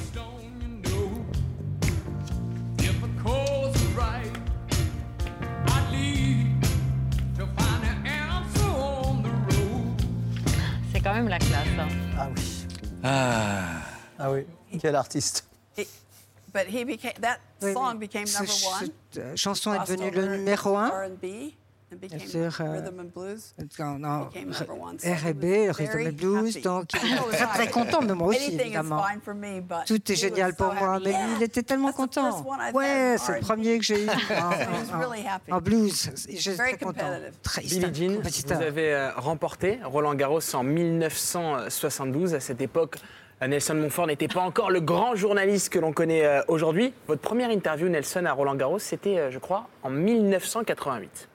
[11.20, 11.66] Même la classe.
[11.78, 11.88] hein.
[12.18, 12.66] Ah oui.
[13.02, 13.62] Ah.
[14.18, 14.46] Ah oui.
[14.80, 15.46] Quel artiste.
[15.76, 15.86] He-
[16.52, 17.98] But he became, that Oui, song oui.
[18.08, 18.80] became Ce- number one.
[19.12, 20.88] Cette euh, chanson est devenue le numéro un.
[20.88, 21.52] R&B.
[21.96, 22.60] Bien sûr,
[23.80, 29.02] en, en R&B, Rhythm and Blues, donc très très content, mais moi aussi évidemment.
[29.86, 32.44] Tout est génial pour moi, mais lui, il était tellement content.
[32.72, 34.08] Ouais, c'est le premier que j'ai eu
[35.50, 36.10] en, blues.
[36.28, 37.10] J'étais très content.
[37.42, 42.34] Très, Billie Jean, vous avez euh, remporté Roland Garros en 1972.
[42.34, 42.96] À cette époque,
[43.42, 46.92] euh, Nelson Montfort n'était pas encore le grand journaliste que l'on connaît euh, aujourd'hui.
[47.08, 51.28] Votre première interview, Nelson, à Roland Garros, c'était, je crois, en 1988.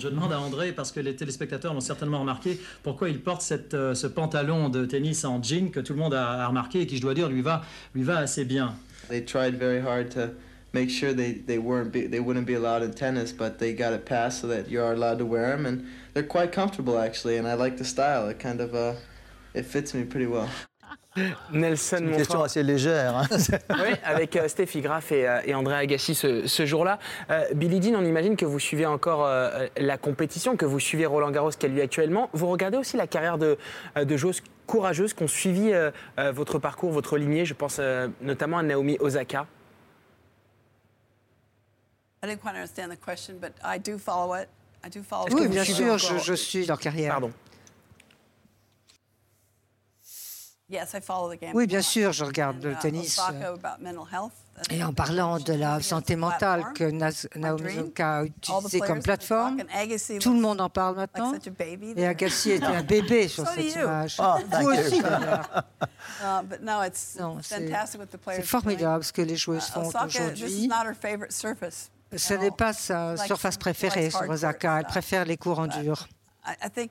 [0.00, 3.74] Je demande à André, parce que les téléspectateurs l'ont certainement remarqué, pourquoi il porte cette,
[3.74, 6.86] euh, ce pantalon de tennis en jean que tout le monde a, a remarqué et
[6.86, 7.62] qui, je dois dire, lui va,
[7.94, 8.74] lui va assez bien.
[9.08, 10.30] They tried very hard to
[10.72, 13.92] make sure they, they weren't be, they wouldn't be allowed in tennis, but they got
[13.92, 15.84] it passed so that you are allowed to wear them, and
[16.14, 17.36] they're quite comfortable actually.
[17.36, 18.28] And I like the style.
[18.28, 18.94] It kind of uh,
[19.52, 20.48] it fits me pretty well.
[21.52, 23.16] Nelson Une question assez légère.
[23.16, 23.26] hein.
[23.70, 26.98] Oui, avec euh, Steffi Graff et, euh, et André Agassi ce, ce jour-là.
[27.30, 31.06] Euh, Billie Jean, on imagine que vous suivez encore euh, la compétition, que vous suivez
[31.06, 32.30] Roland Garros qu'elle vit actuellement.
[32.32, 33.58] Vous regardez aussi la carrière de,
[33.96, 37.44] euh, de joueuses courageuses qui ont suivi euh, euh, votre parcours, votre lignée.
[37.44, 39.46] Je pense euh, notamment à Naomi Osaka.
[42.22, 44.48] I didn't quite understand the question, but I do follow it.
[44.84, 45.50] I do follow Oui, it.
[45.50, 47.12] bien sûr, je, je suis leur carrière.
[47.12, 47.30] Pardon.
[47.32, 47.40] Yes, I
[49.40, 50.59] follow the game.
[51.54, 53.18] Oui, bien sûr, je regarde le Uh, tennis.
[53.18, 54.32] Osaka about mental health.
[54.70, 56.84] Et en parlant de la santé mentale que
[57.38, 59.62] Naomi Osaka a utilisée comme plateforme,
[60.20, 61.32] tout le monde en parle maintenant.
[61.96, 63.80] Et Agassi était un bébé sur So do cette you.
[63.82, 64.16] image.
[64.18, 65.64] Oh, Vous aussi, d'ailleurs.
[66.22, 66.42] Uh,
[66.92, 67.18] c'est
[67.68, 70.20] fantastic what the players c'est formidable ce que les joueuses Uh, font Osaka, this is
[70.44, 70.68] aujourd'hui.
[70.68, 71.90] not her favorite surface.
[72.14, 74.68] Ce n'est pas sa surface préférée sur hard Osaka.
[74.68, 76.06] court Elle préfère les cours en dur.
[76.46, 76.90] I, I think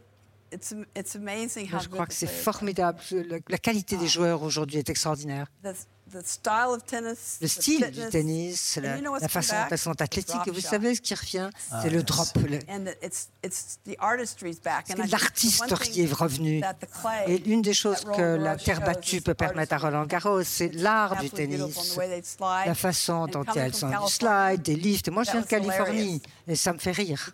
[0.52, 3.00] it's it's amazing how Mais je crois que the c'est players formidable.
[3.12, 5.48] La, la qualité des joueurs aujourd'hui est extraordinaire.
[5.64, 5.74] are.
[5.74, 5.78] The,
[6.12, 9.54] the style of tennis, Le the style du tennis, la, you know what's la façon
[9.54, 9.72] dont back?
[9.72, 10.36] elles sont athlétiques.
[10.36, 11.50] Drop Et vous savez ce qui revient?
[11.70, 12.28] Ah, C'est le drop.
[12.38, 14.86] le- And that it's it's the artistry's back.
[14.88, 16.62] C'est And I think the one l'artisterie thing est revenue.
[16.62, 19.36] that the clay Et une des choses que Roland la Garros terre battue is peut
[19.36, 22.66] permettre à Roland Garros, c'est l'art du tennis, and the way they slide.
[22.66, 25.10] la façon dont elles sont du slide, des lifts.
[25.10, 25.46] Moi, je viens de.
[25.46, 27.30] Californie et ça me fait rire.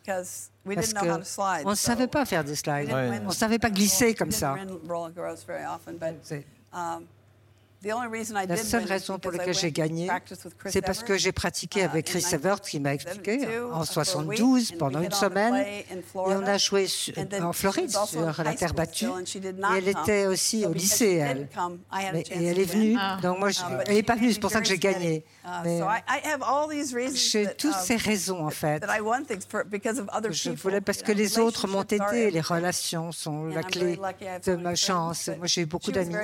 [0.73, 1.65] Parce didn't know how to que slide.
[1.65, 2.89] on ne savait pas faire des slides.
[2.91, 4.56] On ne savait pas glisser comme ça.
[7.86, 10.10] La seule raison pour because I laquelle j'ai gagné,
[10.65, 14.02] c'est parce que j'ai pratiqué avec Chris Evert, qui m'a expliqué, 72, en uh, for
[14.02, 15.56] a 72, week, pendant une semaine.
[15.56, 16.88] Et on a joué
[17.41, 19.06] en Floride, sur la terre battue.
[19.06, 21.48] Et elle était aussi So au lycée, elle.
[22.32, 24.62] et elle est venue, donc moi, je- Uh, elle n'est pas venue, c'est pour ça
[24.62, 25.24] que j'ai gagné.
[25.43, 25.82] Uh, Mais
[27.13, 28.84] j'ai toutes um, ces raisons, en fait.
[30.32, 34.00] Je voulais parce que les autres m'ont aidé, les relations sont la clé
[34.45, 35.30] de ma chance.
[35.38, 36.15] Moi, j'ai eu beaucoup d'amis.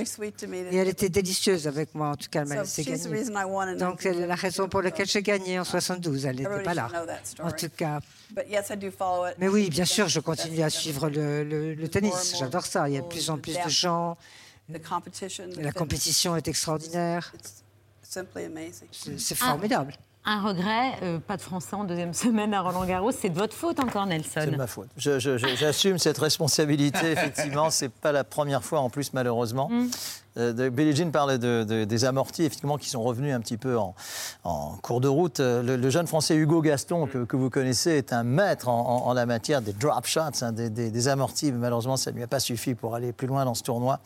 [0.71, 3.75] Et elle était délicieuse avec moi, en tout cas, elle m'a So laissé gagner.
[3.77, 6.25] Donc, c'est la raison pour laquelle j'ai gagné en 72.
[6.25, 6.87] Elle n'était pas là.
[6.89, 7.49] should know that story.
[7.49, 7.99] En tout cas.
[8.31, 9.35] But yes, I do follow it.
[9.37, 12.35] Mais oui, bien sûr, je continue à suivre le, le- le tennis.
[12.39, 12.87] J'adore ça.
[12.89, 14.17] Il y a de plus en plus de gens.
[14.71, 17.33] The competition, the La compétition est extraordinaire.
[18.03, 18.87] simply amazing.
[19.17, 19.93] C'est formidable.
[20.23, 23.55] Un regret, euh, pas de Français en deuxième semaine à Roland Garros, c'est de votre
[23.55, 24.29] faute encore, Nelson.
[24.35, 24.87] C'est de ma faute.
[24.95, 27.71] J'assume cette responsabilité, effectivement.
[27.71, 29.67] C'est pas la première fois, en plus, malheureusement.
[29.69, 29.89] Mm.
[30.37, 33.57] Euh, de- Billie Jean parlait de- de- des amortis, effectivement, qui sont revenus un petit
[33.57, 33.93] peu en,
[34.45, 35.39] en cours de route.
[35.41, 38.79] Euh, Le, le jeune Français Hugo Gaston, que, que vous connaissez, est un maître en,
[38.79, 41.51] en- en la matière des drop shots, hein, des, des- des amortis.
[41.51, 43.99] Mais malheureusement, ça ne lui a pas suffi pour aller plus loin dans ce tournoi.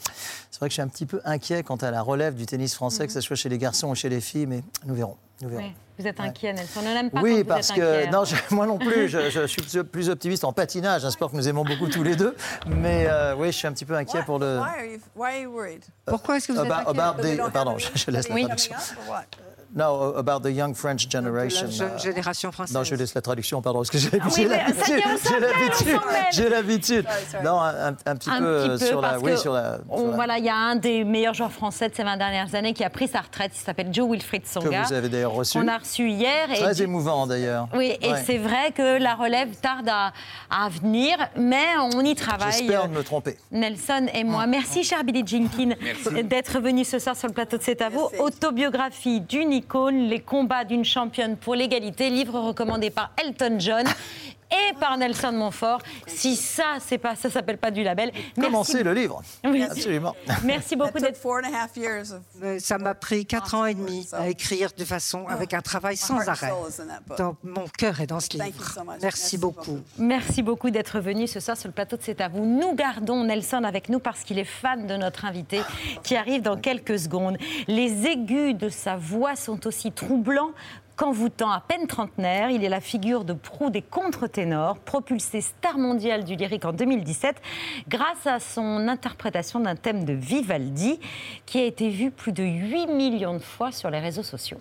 [0.50, 2.74] C'est vrai que je suis un petit peu inquiet quant à la relève du tennis
[2.74, 5.18] français, que ce soit chez les garçons ou chez les filles, mais nous verrons.
[5.42, 5.64] Nous verrons.
[5.64, 6.80] Oui, Vous êtes inquiet, Nelson.
[6.80, 8.10] On n'aime pas quand Oui, vous parce êtes que inquiet.
[8.10, 11.36] non, je- moi non plus, je, je suis plus- optimiste en patinage, un sport que
[11.36, 12.38] nous aimons beaucoup tous les deux.
[12.68, 14.60] Mais euh, oui, je suis un petit peu inquiet pour le.
[14.60, 15.84] Why are you, why are you worried?
[16.16, 18.76] Pourquoi est-ce que vous êtes About- inquiet the- don't pardon, je, laisse la traduction.
[19.76, 21.64] No, about the young French generation.
[21.68, 22.74] De la jeune euh, génération française.
[22.76, 24.50] Non, je laisse la traduction, pardon, parce que j'ai Ah l'habitude.
[26.32, 27.06] J'ai l'habitude.
[27.44, 29.20] Non, un, petit un peu euh, petit peu sur la.
[29.20, 29.80] Oui, sur la.
[29.90, 32.18] on- sur la- voilà, il y a un des meilleurs joueurs français de ces 20
[32.18, 33.52] dernières années qui a pris sa retraite.
[33.54, 34.82] Il s'appelle Joe Wilfried Songa.
[34.84, 35.58] Que vous avez d'ailleurs reçu.
[35.58, 36.50] On a reçu hier.
[36.52, 37.68] Et Très émouvant d'ailleurs.
[37.76, 38.24] Oui, et Ouais.
[38.26, 40.14] c'est vrai que la relève tarde à,
[40.50, 42.54] à venir, mais on y travaille.
[42.54, 43.38] J'espère me tromper.
[43.52, 44.48] Nelson et moi.
[44.48, 45.74] Merci, cher Billy Jenkins,
[46.24, 48.08] d'être venu ce soir sur le plateau de C'est à vous.
[48.20, 49.52] Autobiographie d'une
[49.92, 53.86] les combats d'une championne pour l'égalité, livre recommandé par Elton John.
[54.52, 55.80] Et par Nelson Montfort.
[56.08, 58.12] Si ça, c'est pas, ça s'appelle pas du label.
[58.40, 59.22] Commencez le livre.
[59.44, 59.64] Oui.
[59.64, 60.16] Absolument.
[60.44, 61.20] Merci beaucoup d'être.
[62.44, 65.98] Euh, Ça m'a pris quatre ans et demi à écrire de façon, avec un travail
[65.98, 66.54] sans arrêt.
[67.18, 68.72] Donc, mon cœur est dans ce Thank you livre.
[68.74, 69.00] so much.
[69.02, 69.80] Merci beaucoup.
[69.98, 72.46] Merci beaucoup d'être venu ce soir sur le plateau de C'est à vous.
[72.46, 75.62] Nous gardons Nelson avec nous parce qu'il est fan de notre invité
[76.04, 77.38] qui arrive dans quelques secondes.
[77.68, 80.52] Les aigus de sa voix sont aussi troublants
[80.96, 86.24] qu'envoûtant à peine trentenaire, il est la figure de proue des contre-ténors, propulsé star mondial
[86.24, 87.42] du lyrique en 2017
[87.88, 91.00] grâce à son interprétation d'un thème de Vivaldi
[91.46, 94.60] qui a été vu plus de 8 millions de fois sur les réseaux sociaux.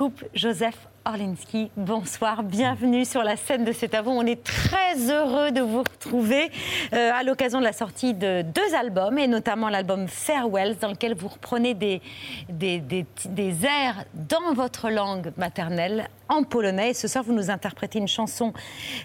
[0.00, 4.12] Jakub Joseph Orlinski, bonsoir, bienvenue sur la scène de cet avon.
[4.12, 6.50] On est très heureux de vous retrouver
[6.94, 11.14] euh, à l'occasion de la sortie de deux albums, et notamment l'album Farewells, dans lequel
[11.14, 12.00] vous reprenez des,
[12.48, 16.90] des, des, airs dans votre langue maternelle, en polonais.
[16.90, 18.54] Et ce soir, vous nous interprétez une chanson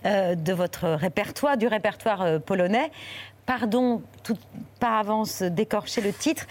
[0.05, 2.89] euh, de votre répertoire, du répertoire euh, polonais.
[3.45, 4.01] Pardon,
[4.79, 6.45] par avance d'écorcher le titre.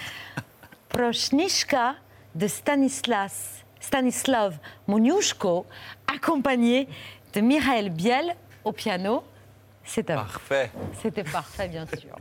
[0.90, 1.95] Prośniczka
[2.34, 5.66] de Stanislas Stanislav Moniuszko,
[6.07, 6.87] accompagné
[7.35, 9.22] de Michael Biel au piano.
[9.85, 10.70] C'est Parfait.
[11.03, 12.16] C'était parfait, bien sûr.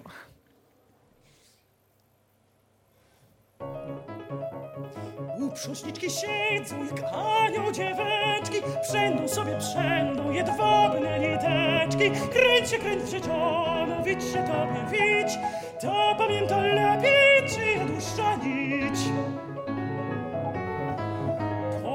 [5.39, 14.03] U prząśniczki siedzą jak anioł dzieweczki Przędą sobie przędą jedwabne liteczki Kręć się, kręć wrzeciono,
[14.03, 15.34] widź się tobie, widź
[15.82, 18.99] To pamięta lepiej, czy ja dłuższa nić?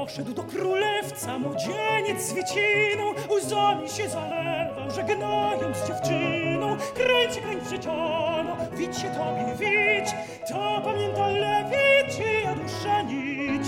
[0.09, 6.77] Poszedł do królewca młodzieniec z wieciną, łzami się zalewał, żegnając dziewczyną.
[6.95, 10.09] Kręć, kręć wrzeciono, widź się tobie, widź,
[10.49, 13.67] to pamięta lepiej, czyja dusza nić.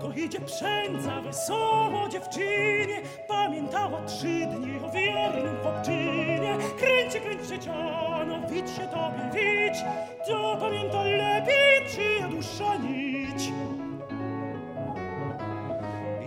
[0.00, 6.58] Gładko idzie przędza, wesoło dziewczynie, pamiętała trzy dni o wiernym chłopczynie.
[6.78, 9.78] Kręć, kręć wrzeciono, widź się tobie, widź,
[10.26, 13.52] to pamięta lepiej, czyja dusza nić.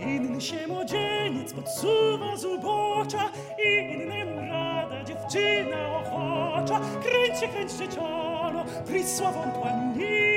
[0.00, 3.30] Inny się młodzieniec podsuwa z ubocza,
[3.64, 6.80] innemu rada dziewczyna ochocza.
[7.02, 10.27] Kręć się, kręć życiono, prisławą płanić.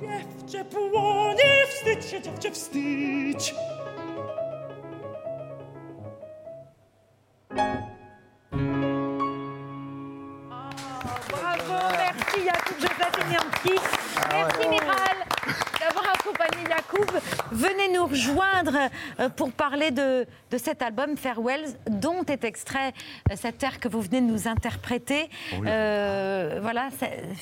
[0.00, 3.54] Dziewczę płonie, wstydź się dziewczę, wstydź!
[18.16, 18.78] Rejoindre
[19.20, 22.94] euh, pour parler de, de, cet album Farewells, dont est extrait
[23.30, 25.28] euh, cette air que vous venez de nous interpréter.
[25.52, 26.88] Euh, voilà,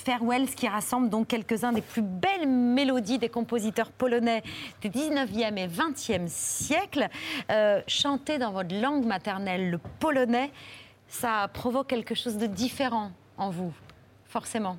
[0.04, 4.42] Farewells qui rassemble donc quelques-uns des plus belles mélodies des compositeurs polonais
[4.80, 7.08] du 19e et 20e siècle.
[7.52, 10.50] Euh, chanter dans votre langue maternelle, le polonais,
[11.06, 13.72] ça provoque quelque chose de différent en vous,
[14.26, 14.76] forcément.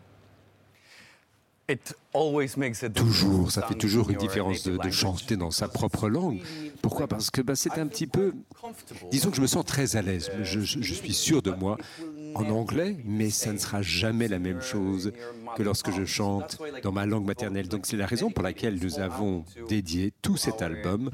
[2.94, 6.42] Toujours, ça fait toujours une différence de, de chanter dans sa propre langue.
[6.82, 7.08] Pourquoi?
[7.08, 8.34] Parce que bah, c'est un petit peu...
[9.12, 10.30] Disons que je me sens très à l'aise.
[10.44, 11.78] Je, je, je suis sûr de moi
[12.36, 15.12] en anglais, mais ça ne sera jamais la même chose
[15.56, 17.68] que lorsque je chante dans ma langue maternelle.
[17.68, 21.10] Donc c'est la raison pour laquelle nous avons dédié tout cet album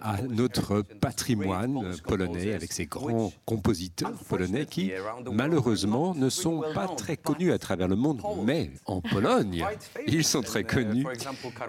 [0.00, 4.92] à notre patrimoine polonais avec ces grands compositeurs polonais qui
[5.30, 9.64] malheureusement ne sont pas très connus à travers le monde, mais en Pologne,
[10.06, 11.06] ils sont très connus.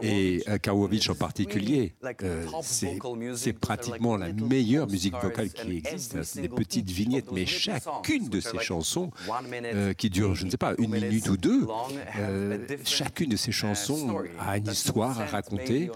[0.01, 1.93] Et Karłowicz en particulier,
[2.23, 2.45] euh,
[3.33, 6.39] c'est pratiquement la meilleure musique vocale qui existe.
[6.39, 9.11] Des petites vignettes, mais chacune de ces chansons,
[9.51, 11.67] euh, qui durent, je ne sais pas, une minute ou deux,
[12.19, 15.89] euh, chacune de ces chansons a une histoire à raconter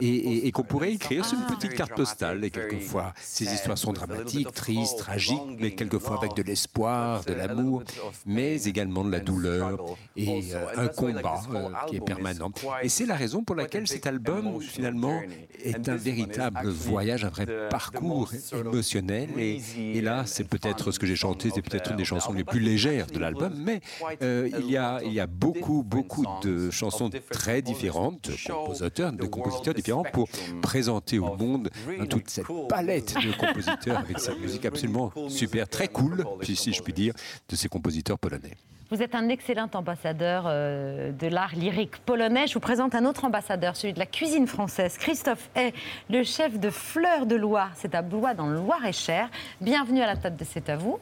[0.00, 2.44] et, qu'on pourrait écrire sur une petite carte postale.
[2.44, 7.82] Et quelquefois, ces histoires sont dramatiques, tristes, tragiques, mais quelquefois avec de l'espoir, de l'amour,
[8.26, 9.84] mais également de la douleur
[10.16, 12.52] et euh, un combat euh, qui est permanent.
[12.82, 15.20] Et c'est la raison pour laquelle cet album, finalement,
[15.64, 19.30] est un véritable voyage, un vrai parcours émotionnel.
[19.38, 22.60] Et, là, c'est peut-être ce que j'ai chanté, c'est peut-être une des chansons les plus
[22.60, 23.80] légères de l'album, mais
[24.20, 30.28] il y a beaucoup, beaucoup de chansons très différentes, de compositeurs, de compositeurs différents pour
[30.60, 35.88] présenter au monde hein, toute cette palette de compositeurs avec cette musique absolument super, très
[35.88, 37.14] cool, si je puis dire,
[37.48, 38.56] de ces compositeurs polonais.
[38.92, 42.46] Vous êtes un excellent ambassadeur euh, de l'art lyrique polonais.
[42.46, 44.98] Je vous présente un autre ambassadeur, celui de la cuisine française.
[44.98, 45.72] Christophe est
[46.10, 47.70] le chef de Fleur de Loire.
[47.74, 49.30] C'est à Blois, dans le Loir-et-Cher.
[49.62, 50.98] Bienvenue à la table de C'est à vous.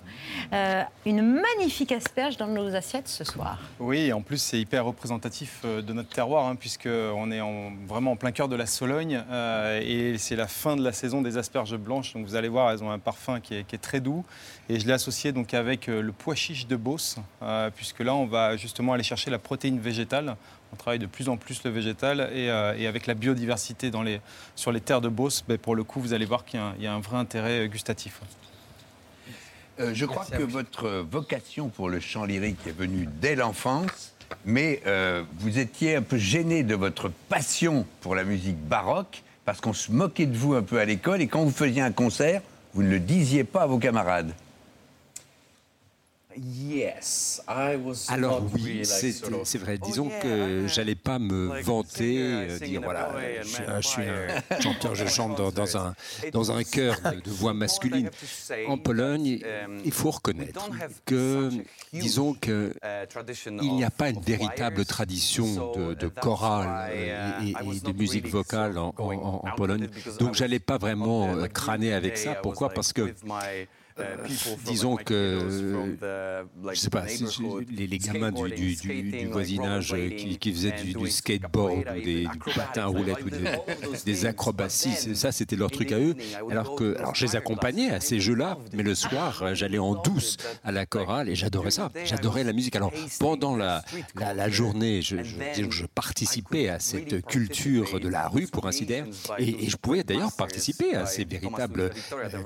[0.52, 3.58] Euh, une magnifique asperge dans nos assiettes ce soir.
[3.80, 7.40] Oui, en plus, c'est hyper représentatif euh, de notre terroir, hein, puisqu'on est
[7.88, 9.20] vraiment en plein cœur de la Sologne.
[9.82, 12.14] et c'est la fin de la saison des asperges blanches.
[12.14, 14.24] Donc vous allez voir, elles ont un parfum qui est, très doux.
[14.70, 17.16] Et je l'ai associé donc avec le pois chiche de Beauce
[17.74, 20.36] puisque là, on va justement aller chercher la protéine végétale.
[20.72, 24.20] On travaille de plus en plus le végétal et, euh, avec la biodiversité dans les,
[24.54, 26.92] sur les terres de Beauce, ben, pour le coup, vous allez voir qu'il y, a
[26.92, 28.20] un vrai intérêt gustatif.
[29.80, 34.14] Euh, je crois que votre vocation pour le chant lyrique est venue dès l'enfance,
[34.44, 39.60] mais euh, vous étiez un peu gêné de votre passion pour la musique baroque, parce
[39.60, 42.42] qu'on se moquait de vous un peu à l'école, et quand vous faisiez un concert,
[42.74, 44.32] vous ne le disiez pas à vos camarades.
[48.08, 49.78] Alors oui, c'est vrai.
[49.78, 53.12] Disons oh, que j'allais pas me vanter, euh, dire voilà,
[53.42, 55.94] je, suis un chanteur, je chante dans, un
[56.32, 58.10] dans un chœur de, voix masculine.
[58.68, 60.70] En Pologne, um, il faut reconnaître
[61.04, 61.50] que,
[61.92, 67.92] disons que uh, il n'y a pas une véritable tradition de, chorale uh, et, de
[67.92, 69.88] musique vocale en, en Pologne.
[70.18, 72.34] Donc j'allais pas vraiment crâner avec ça.
[72.36, 72.70] Pourquoi?
[72.70, 73.64] Parce que euh,
[74.64, 75.98] disons que,
[76.72, 77.04] je sais pas,
[77.70, 82.54] les, les gamins du, du, du, voisinage qui, qui, faisaient du, skateboard ou des, du
[82.54, 86.14] patin à roulettes ou des, acrobaties, ça c'était leur truc à eux.
[86.50, 90.36] Alors que, alors je les accompagnais à ces jeux-là, mais le soir j'allais en douce
[90.64, 92.76] à la chorale et j'adorais ça, j'adorais la musique.
[92.76, 93.82] Alors pendant la,
[94.14, 99.06] la, journée, je, je, je, participais à cette culture de la rue, pour ainsi dire,
[99.38, 101.90] et, je pouvais d'ailleurs participer à ces véritables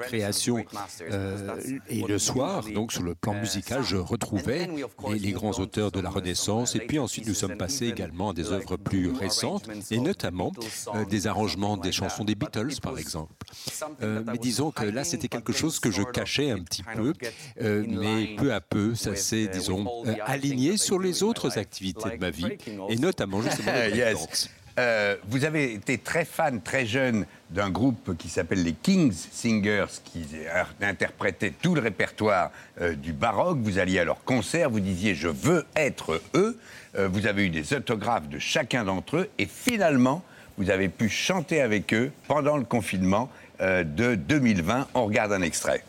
[0.00, 0.64] créations.
[1.10, 4.68] Euh, euh, et le soir, donc sur le plan musical, je retrouvais
[5.10, 6.74] les, grands auteurs de la Renaissance.
[6.76, 10.52] Et puis ensuite, nous sommes passés également à des œuvres plus récentes, et notamment
[10.94, 13.32] euh, des arrangements des chansons des Beatles, par exemple.
[14.02, 17.12] Euh, mais disons que là, c'était quelque chose que je cachais un petit peu,
[17.60, 19.86] mais peu à peu, ça s'est, disons,
[20.24, 22.46] aligné sur les autres activités de ma vie,
[22.88, 23.72] et notamment justement
[24.78, 30.00] euh, vous avez été très fan, très jeune, d'un groupe qui s'appelle les Kings Singers,
[30.04, 30.26] qui
[30.80, 32.50] interprétait tout le répertoire
[32.80, 33.58] euh, du baroque.
[33.60, 36.58] Vous alliez à leur concert, vous disiez je veux être eux.
[36.96, 40.22] Euh, vous avez eu des autographes de chacun d'entre eux, et finalement,
[40.58, 43.28] vous avez pu chanter avec eux pendant le confinement
[43.60, 44.88] de 2020.
[44.94, 45.82] On regarde un extrait.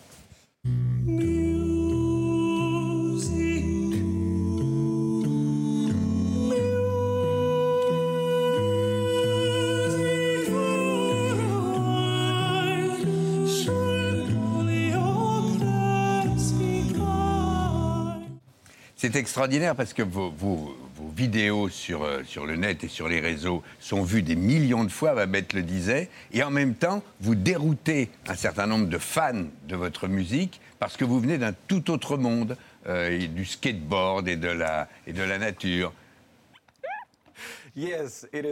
[19.05, 20.75] C'est extraordinaire parce que vos,
[21.15, 24.89] vidéos sur, euh, sur le net et sur les réseaux sont vues des millions de
[24.89, 29.43] fois, Babette le disait, et en même temps, vous déroutez un certain nombre de fans
[29.67, 34.37] de votre musique parce que vous venez d'un tout autre monde, euh, du skateboard et
[34.37, 35.93] de la nature.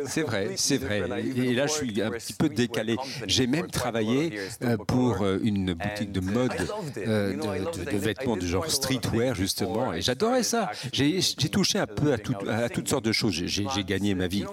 [0.07, 1.03] C'est vrai, c'est vrai.
[1.35, 2.97] Et là, je suis un petit peu décalé.
[3.27, 6.51] J'ai même travaillé euh, pour euh, une boutique de mode
[6.97, 10.71] euh, de, vêtements du genre streetwear, justement, et j'adorais ça.
[10.91, 12.17] J'ai touché un peu à,
[12.53, 13.33] à, toutes sortes de choses.
[13.33, 14.45] J'ai gagné ma vie,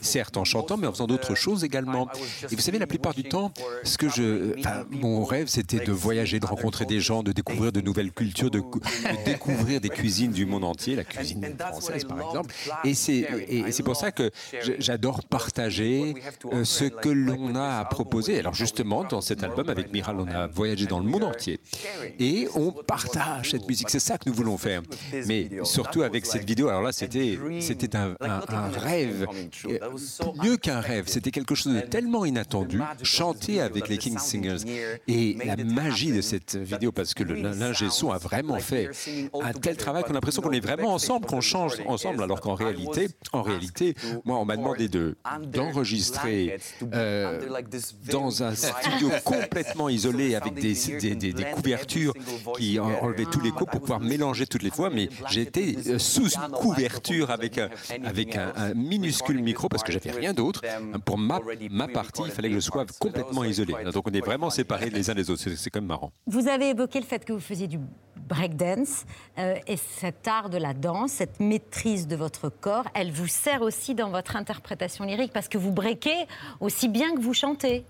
[0.00, 2.08] certes en chantant, mais en faisant d'autres choses également.
[2.50, 3.52] Et vous savez, la plupart du temps,
[3.84, 4.54] ce que je,
[4.90, 8.62] mon rêve, c'était de voyager, de rencontrer des gens, de découvrir de nouvelles cultures, de,
[9.24, 12.52] découvrir des cuisines du monde entier, la cuisine française par exemple.
[12.84, 14.30] Et c'est pour ça que
[14.78, 16.14] j'adore partager
[16.52, 18.38] euh, ce que l'on a à proposer.
[18.38, 21.60] Alors justement, dans cet album, avec Miral, on a voyagé dans le monde entier.
[22.18, 23.90] et on partage cette musique.
[23.90, 24.82] C'est ça que nous voulons faire.
[25.26, 28.16] Mais surtout avec cette vidéo, alors là, c'était c'était un,
[28.70, 29.26] rêve,
[29.66, 29.78] euh,
[30.42, 31.04] mieux qu'un rêve.
[31.06, 34.64] C'était quelque chose de tellement inattendu, chanter avec les King Singers.
[35.06, 38.90] Et la magie de cette vidéo, parce que l'ingé son a vraiment fait
[39.40, 42.54] un tel travail qu'on a l'impression qu'on est vraiment ensemble, qu'on change ensemble, alors qu'en
[42.54, 43.94] réalité, en réalité,
[44.24, 46.58] moi, on m'a demandé d'enregistrer
[46.92, 47.48] euh,
[48.10, 50.74] dans un studio complètement isolé avec des,
[51.54, 52.14] couvertures
[52.56, 54.90] qui enlevaient tous les coups pour pouvoir mélanger toutes les fois.
[54.90, 57.70] Mais j'étais euh, sous couverture avec un,
[58.74, 60.62] minuscule micro parce que j'avais rien d'autre.
[61.04, 61.40] Pour ma,
[61.70, 63.74] ma partie, il fallait que je sois complètement isolé.
[63.92, 65.42] Donc on est vraiment séparés les uns des autres.
[65.56, 66.12] C'est quand même marrant.
[66.26, 67.78] Vous avez évoqué le fait que vous faisiez du
[68.28, 69.04] breakdance.
[69.38, 73.62] Euh, et cet art de la danse, cette maîtrise de votre corps, elle vous sert
[73.62, 76.26] aussi dans votre interprétation lyrique parce que vous breakez
[76.60, 77.84] aussi bien que vous chantez.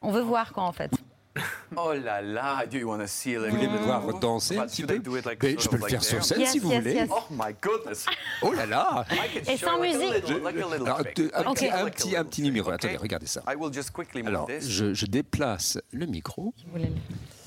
[0.00, 0.90] On veut voir quoi en fait.
[1.74, 4.82] Oh là là, do you want to see Vous voulez me voir danser un petit
[4.82, 5.00] peu
[5.42, 6.94] Mais Je peux le faire sur scène Yes, si vous yes, voulez.
[6.94, 7.08] yes.
[7.10, 8.04] Oh my goodness.
[8.42, 9.06] Oh là là
[9.46, 10.02] Et sans musique.
[10.30, 12.70] Un, petit, un, petit, un petit numéro.
[12.70, 13.42] Attendez, regardez ça.
[13.48, 14.68] I will just quickly move Alors, this.
[14.68, 16.52] je, je déplace le micro.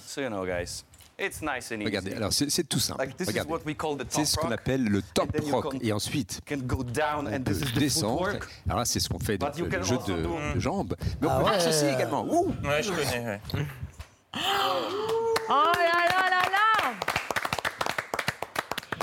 [0.08, 0.84] So you know, guys,
[1.20, 1.86] it's nice and easy.
[1.86, 3.00] Regardez, alors c'est c'est tout simple.
[3.02, 3.52] Like, this is Regardez.
[3.52, 4.54] what we call the C'est top ce qu'on rock.
[4.60, 5.72] appelle le top And then you rock.
[5.72, 8.30] can- Et ensuite, can go down on and peut this is the descendre.
[8.68, 9.54] Alors là, c'est ce qu'on fait dans le
[9.84, 10.96] jeu also de, do- de jambes.
[11.22, 12.26] Mais on Ah peut faire ceci également.
[12.26, 13.26] Ouh Ouais, je connais.
[13.26, 13.42] ouais.
[14.36, 14.42] Oh
[15.50, 16.94] là là là là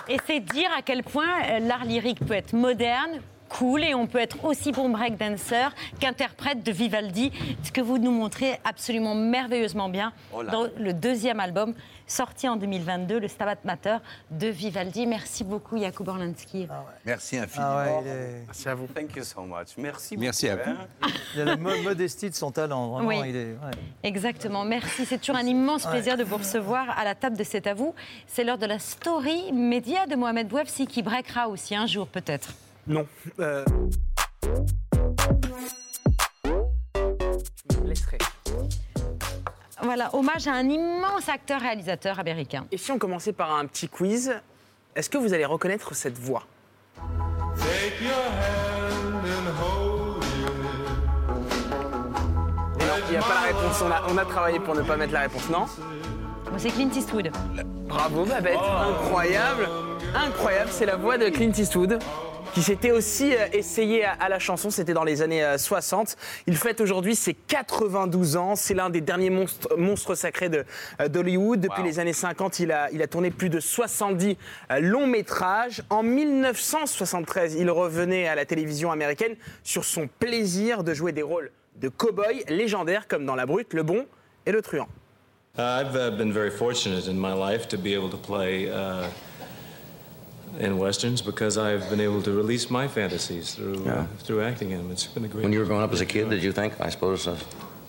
[0.09, 3.21] Et c'est dire à quel point euh, l'art lyrique peut être moderne,
[3.59, 5.69] cool, et on peut être aussi bon breakdancer
[6.01, 7.31] qu'interprète de Vivaldi,
[7.63, 11.75] ce que vous nous montrez absolument merveilleusement bien Oh dans le deuxième album
[12.07, 13.97] sorti en 2022, le Stabat Mater
[14.31, 15.07] de Vivaldi.
[15.07, 16.67] Merci beaucoup, Jakub Orlansky.
[17.07, 17.71] Merci infiniment.
[17.71, 18.87] Ah ouais, il, est- Merci à vous.
[18.87, 19.69] Thank you so much.
[19.79, 20.17] Merci.
[20.19, 20.71] Merci à vous.
[20.71, 21.07] hein.
[21.35, 22.89] il a la mo- modestie de son talent.
[22.91, 23.17] Vraiment, Oui.
[23.29, 23.45] il est.
[23.53, 23.71] ouais.
[24.03, 25.07] Exactement, merci.
[25.07, 27.95] C'est toujours un immense plaisir de vous recevoir à la table de C'est à vous.
[28.27, 32.51] C'est l'heure de la story média de Mohamed Bouafsi qui breakera aussi un jour peut-être.
[32.87, 33.07] Non.
[33.39, 33.65] Euh...
[37.71, 38.19] Je me laisserai.
[39.81, 42.67] Voilà, hommage à un immense acteur-réalisateur américain.
[42.73, 44.35] Et si on commençait par un petit quiz,
[44.97, 46.45] est-ce que vous allez reconnaître cette voix?
[47.57, 47.65] Et
[52.85, 53.83] non, il n'y a pas la réponse.
[53.83, 55.67] On a, on a travaillé pour ne pas mettre la réponse, non?
[56.51, 57.31] Bon, C'est Clint Eastwood.
[57.87, 59.69] Bravo Babette, incroyable,
[60.15, 61.99] incroyable, c'est la voix de Clint Eastwood
[62.53, 66.17] qui s'était aussi euh, essayé à, à la chanson, c'était dans les années euh, 60.
[66.47, 70.65] Il fête aujourd'hui ses 92 ans, c'est l'un des derniers monstres, monstres sacrés de,
[71.01, 71.61] euh, d'Hollywood.
[71.61, 74.37] Depuis les années 50, il a, il a tourné plus de 70
[74.71, 75.83] euh, longs métrages.
[75.91, 81.51] En 1973, il revenait à la télévision américaine sur son plaisir de jouer des rôles
[81.77, 84.07] de cow-boy légendaires comme dans La Brute, Le Bon
[84.45, 84.89] et Le Truand.
[85.59, 89.07] Uh, I've uh, been very fortunate in my life to be able to play uh,
[90.59, 94.79] in westerns because I've been able to release my fantasies through uh, through acting in
[94.79, 94.91] them.
[94.91, 95.43] It's been a great.
[95.45, 97.37] When you were growing up as a kid, did you think, I suppose, uh,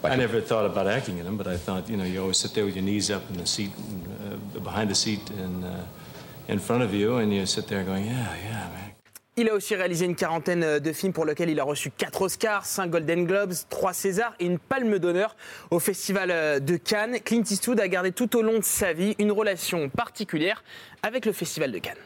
[0.03, 2.53] I never thought about acting in them, but I thought, you know, you always sit
[2.53, 4.07] there with your knees up in the seat, and,
[4.55, 8.05] uh, behind the seat, and uh, in front of you, and you sit there going,
[8.05, 8.89] yeah, yeah, man.
[9.35, 12.65] Il a aussi réalisé une quarantaine de films pour lesquels il a reçu 4 Oscars,
[12.65, 15.35] 5 Golden Globes, 3 Césars et une palme d'honneur
[15.71, 17.17] au Festival de Cannes.
[17.19, 20.63] Clint Eastwood a gardé tout au long de sa vie une relation particulière
[21.01, 21.97] avec le Festival de Cannes.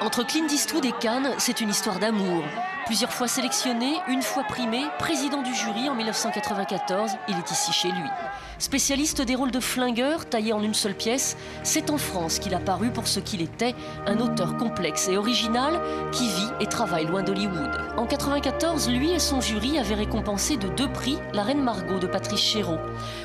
[0.00, 2.44] Entre Clint Eastwood et Cannes, c'est une histoire d'amour.
[2.86, 7.88] Plusieurs fois sélectionné, une fois primé, président du jury en 1994, il est ici chez
[7.88, 8.08] lui.
[8.64, 12.58] Spécialiste des rôles de flingueur taillés en une seule pièce, c'est en France qu'il a
[12.58, 13.74] paru pour ce qu'il était,
[14.06, 17.70] un auteur complexe et original qui vit et travaille loin d'Hollywood.
[17.98, 22.06] En 94, lui et son jury avaient récompensé de deux prix la Reine Margot de
[22.06, 22.78] Patrice Chéreau.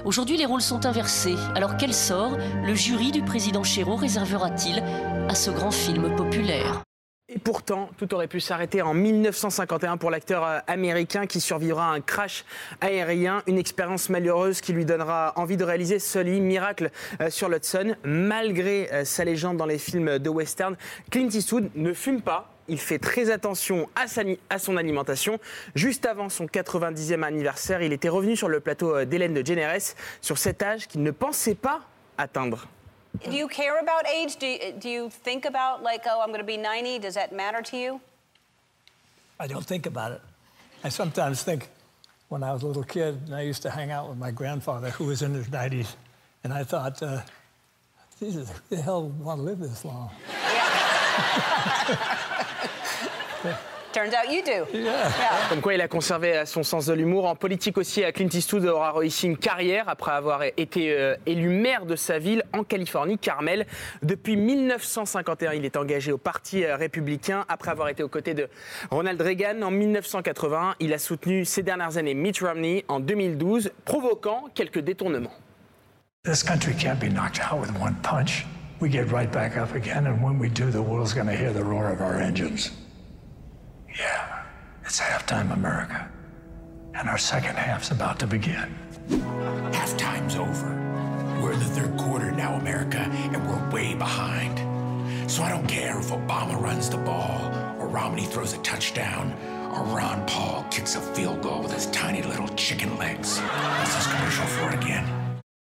[0.03, 1.37] Aujourd'hui, les rôles sont inversés.
[1.55, 4.83] Alors quel sort le jury du président Chéreau réservera-t-il
[5.29, 6.83] à ce grand film populaire?
[7.31, 11.93] Et pourtant, tout aurait pu s'arrêter en 1951 pour l'acteur euh, américain qui survivra à
[11.93, 12.43] un crash
[12.81, 16.89] aérien, une expérience malheureuse qui lui donnera envie de réaliser Sully, Miracle
[17.21, 17.95] euh, sur l'Hudson.
[18.03, 20.75] Malgré euh, sa légende dans les films de western,
[21.11, 22.51] Clint Eastwood ne fume pas.
[22.67, 25.39] Il fait très attention à, sa, à son alimentation.
[25.75, 30.39] Juste avant son 90e anniversaire, il était revenu sur le plateau d'Hélène de Générès sur
[30.39, 31.81] cet âge qu'il ne pensait pas
[32.17, 32.67] atteindre.
[33.23, 34.37] Do you care about age?
[34.37, 36.99] Do you, do you think about, like, oh, I'm going to be 90?
[36.99, 38.01] Does that matter to you?
[39.39, 40.21] I don't think about it.
[40.83, 41.69] I sometimes think
[42.29, 44.91] when I was a little kid and I used to hang out with my grandfather
[44.91, 45.95] who was in his 90s,
[46.43, 47.21] and I thought, uh,
[48.19, 50.09] Jesus, who the hell would want to live this long?
[53.91, 54.77] Turns out you do.
[54.77, 55.11] Yeah.
[55.49, 57.25] Comme quoi il a conservé son sens de l'humour.
[57.25, 61.87] En politique aussi, Clint Eastwood aura réussi une carrière après avoir été euh, élu maire
[61.87, 63.65] de sa ville en Californie, Carmel.
[64.03, 67.45] Depuis 1951, il est engagé au Parti euh, républicain.
[67.49, 68.47] Après avoir été aux côtés de
[68.91, 74.45] Ronald Reagan en 1981, il a soutenu ces dernières années Mitt Romney en 2012, provoquant
[74.53, 75.33] quelques détournements.
[76.23, 78.45] This country can't be knocked out with one punch.
[78.81, 81.51] We get right back up again, and when we do, the world's going to hear
[81.51, 82.71] the roar of our engines.
[83.99, 84.45] Yeah,
[84.85, 86.09] it's halftime America.
[86.95, 88.73] And our second half's about to begin.
[89.09, 90.69] Halftime's over.
[91.41, 94.57] We're in the third quarter now, America, and we're way behind.
[95.29, 97.41] So I don't care if Obama runs the ball,
[97.77, 99.33] or Romney throws a touchdown,
[99.73, 103.39] or Ron Paul kicks a field goal with his tiny little chicken legs.
[103.39, 105.18] What's this commercial for again?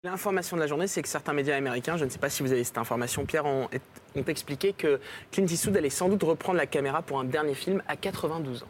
[0.03, 2.53] L'information de la journée, c'est que certains médias américains, je ne sais pas si vous
[2.53, 3.69] avez cette information, Pierre, ont,
[4.17, 4.99] ont expliqué que
[5.31, 8.67] Clint Eastwood allait sans doute reprendre la caméra pour un dernier film à 92 ans.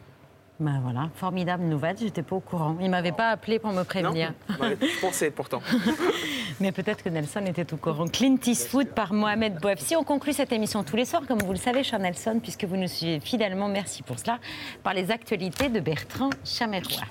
[0.59, 2.77] Ben voilà, formidable nouvelle, j'étais pas au courant.
[2.81, 4.35] Il m'avait pas appelé pour me prévenir.
[4.49, 5.63] Non je pensais pourtant.
[6.61, 8.09] Mais peut-être que Nelson était au courant.
[8.09, 9.79] Clint Eastwood par Mohamed Bouef.
[9.79, 12.65] Si on conclut cette émission tous les soirs, comme vous le savez, cher Nelson, puisque
[12.65, 14.41] vous nous suivez fidèlement, merci pour cela,
[14.83, 17.05] par les actualités de Bertrand Chameroy.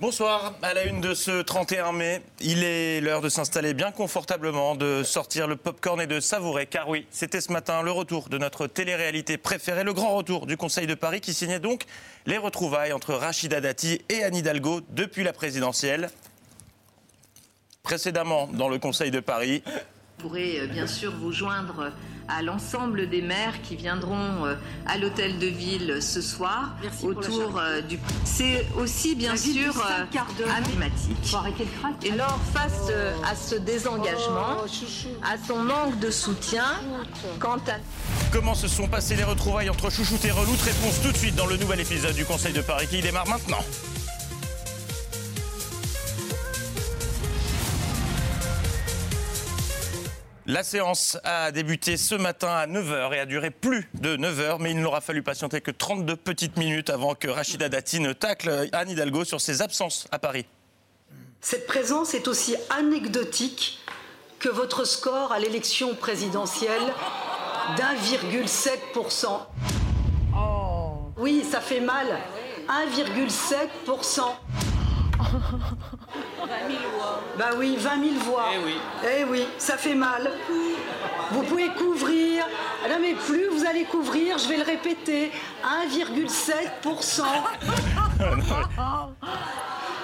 [0.00, 4.74] Bonsoir, à la une de ce 31 mai, il est l'heure de s'installer bien confortablement,
[4.74, 8.38] de sortir le popcorn et de savourer, car oui, c'était ce matin le retour de
[8.38, 11.84] notre télé-réalité préférée, le grand retour du Conseil de Paris qui signait donc
[12.24, 16.08] les retrouvailles entre Rachida Dati et Anne Hidalgo depuis la présidentielle.
[17.82, 19.62] Précédemment, dans le Conseil de Paris,
[20.20, 21.92] pourrez euh, bien sûr vous joindre
[22.28, 24.54] à l'ensemble des maires qui viendront euh,
[24.86, 27.98] à l'hôtel de ville ce soir autour euh, du.
[28.24, 29.74] C'est aussi bien sûr
[30.58, 31.36] emblématique.
[32.04, 32.92] Et lors face
[33.28, 34.64] à ce désengagement,
[35.22, 36.64] à son manque de soutien,
[37.38, 37.78] quant à
[38.32, 41.46] Comment se sont passées les retrouvailles entre Chouchoute et Reloute Réponse tout de suite dans
[41.46, 43.64] le nouvel épisode du Conseil de Paris qui démarre maintenant.
[50.50, 54.72] La séance a débuté ce matin à 9h et a duré plus de 9h, mais
[54.72, 58.90] il n'aura fallu patienter que 32 petites minutes avant que Rachida Dati ne tacle Anne
[58.90, 60.46] Hidalgo sur ses absences à Paris.
[61.40, 63.78] Cette présence est aussi anecdotique
[64.40, 66.82] que votre score à l'élection présidentielle
[67.76, 69.28] d'1,7%.
[71.16, 72.08] Oui, ça fait mal.
[72.98, 74.22] 1,7%.
[76.38, 77.22] 20 000 voix.
[77.38, 78.50] Bah oui, 20 000 voix.
[78.54, 78.74] Eh oui.
[79.18, 80.30] Eh oui, ça fait mal.
[81.30, 82.44] Vous pouvez couvrir.
[82.84, 85.30] Ah Non mais plus vous allez couvrir, je vais le répéter,
[85.64, 87.22] 1,7%.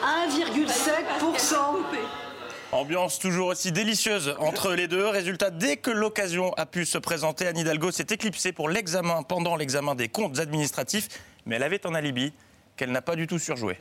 [0.07, 1.57] 1,7%.
[2.72, 5.07] Ambiance toujours aussi délicieuse entre les deux.
[5.07, 9.57] Résultat, dès que l'occasion a pu se présenter, Anne Hidalgo s'est éclipsée pour l'examen, pendant
[9.57, 11.09] l'examen des comptes administratifs,
[11.46, 12.32] mais elle avait un alibi
[12.76, 13.78] qu'elle n'a pas du tout surjoué.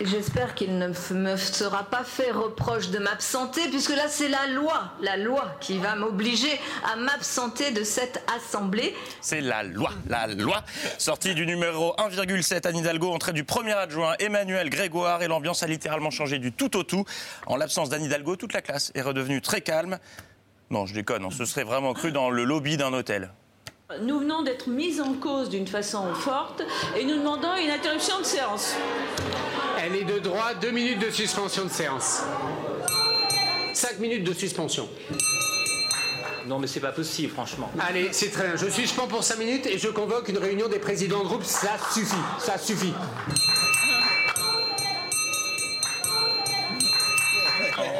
[0.00, 4.92] J'espère qu'il ne me sera pas fait reproche de m'absenter, puisque là c'est la loi,
[5.00, 6.60] la loi qui va m'obliger
[6.92, 8.96] à m'absenter de cette assemblée.
[9.20, 10.64] C'est la loi, la loi.
[10.98, 15.66] Sortie du numéro 1,7, Anne Hidalgo, entrée du premier adjoint Emmanuel Grégoire, et l'ambiance a
[15.66, 17.04] littéralement changé du tout au tout.
[17.46, 19.98] En l'absence d'Anne Hidalgo, toute la classe est redevenue très calme.
[20.70, 23.30] Non, je déconne, on se serait vraiment cru dans le lobby d'un hôtel.
[24.00, 26.62] Nous venons d'être mis en cause d'une façon forte
[26.98, 28.74] et nous demandons une interruption de séance.
[29.84, 32.22] Elle est de droit, deux minutes de suspension de séance.
[33.72, 34.88] Cinq minutes de suspension.
[36.46, 37.68] Non, mais c'est pas possible, franchement.
[37.80, 38.54] Allez, c'est très bien.
[38.54, 41.42] Je suspends pour cinq minutes et je convoque une réunion des présidents de groupe.
[41.42, 42.92] Ça suffit, ça suffit.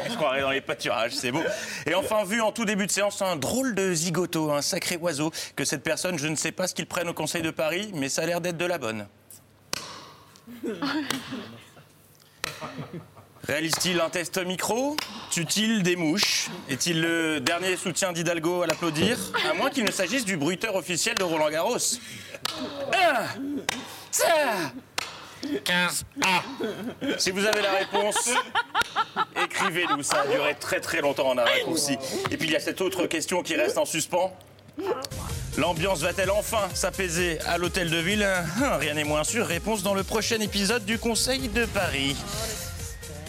[0.09, 1.43] Je croirais dans les pâturages, c'est beau.
[1.85, 5.33] Et enfin, vu en tout début de séance, un drôle de zigoto, un sacré oiseau,
[5.57, 8.07] que cette personne, je ne sais pas ce qu'il prenne au Conseil de Paris, mais
[8.07, 9.05] ça a l'air d'être de la bonne.
[13.45, 14.95] Réalise-t-il un test micro
[15.29, 19.17] Tue-t-il des mouches Est-il le dernier soutien d'Hidalgo à l'applaudir
[19.49, 21.75] À moins qu'il ne s'agisse du bruiteur officiel de Roland Garros.
[22.93, 23.25] Un,
[24.11, 24.71] ça,
[25.65, 26.41] 15 A.
[27.17, 28.29] Si vous avez la réponse,
[29.43, 30.03] écrivez-nous.
[30.03, 31.97] Ça a duré très très longtemps en un raccourci.
[32.31, 34.33] Et puis il y a cette autre question qui reste en suspens.
[35.57, 39.45] L'ambiance va-t-elle enfin s'apaiser à l'hôtel de ville Hein, Rien n'est moins sûr.
[39.45, 42.15] Réponse dans le prochain épisode du Conseil de Paris.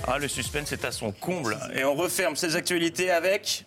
[0.06, 1.58] Ah, le suspense est à son comble.
[1.74, 3.66] Et on referme ces actualités avec.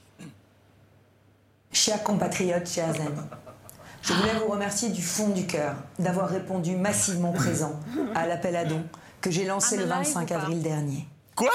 [1.72, 3.22] Chers compatriotes, chers amis,
[4.02, 7.80] je voulais vous remercier du fond du cœur d'avoir répondu massivement présent
[8.16, 8.84] à l'appel à dons
[9.22, 11.06] que j'ai lancé le 25 avril dernier.
[11.38, 11.52] Quoi?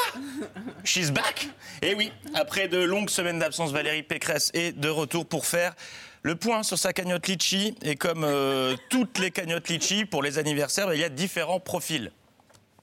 [0.84, 1.48] She's back?
[1.82, 5.74] Eh oui, après de longues semaines d'absence, Valérie Pécresse est de retour pour faire
[6.22, 7.74] le point sur sa cagnotte Litchi.
[7.82, 12.12] Et comme euh, toutes les cagnottes Litchi, pour les anniversaires, il y a différents profils.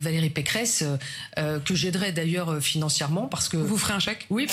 [0.02, 0.98] Valérie Pécresse, euh,
[1.38, 3.56] euh, que j'aiderai d'ailleurs financièrement parce que...
[3.56, 4.28] Vous ferez un chèque?
[4.30, 4.50] Oui.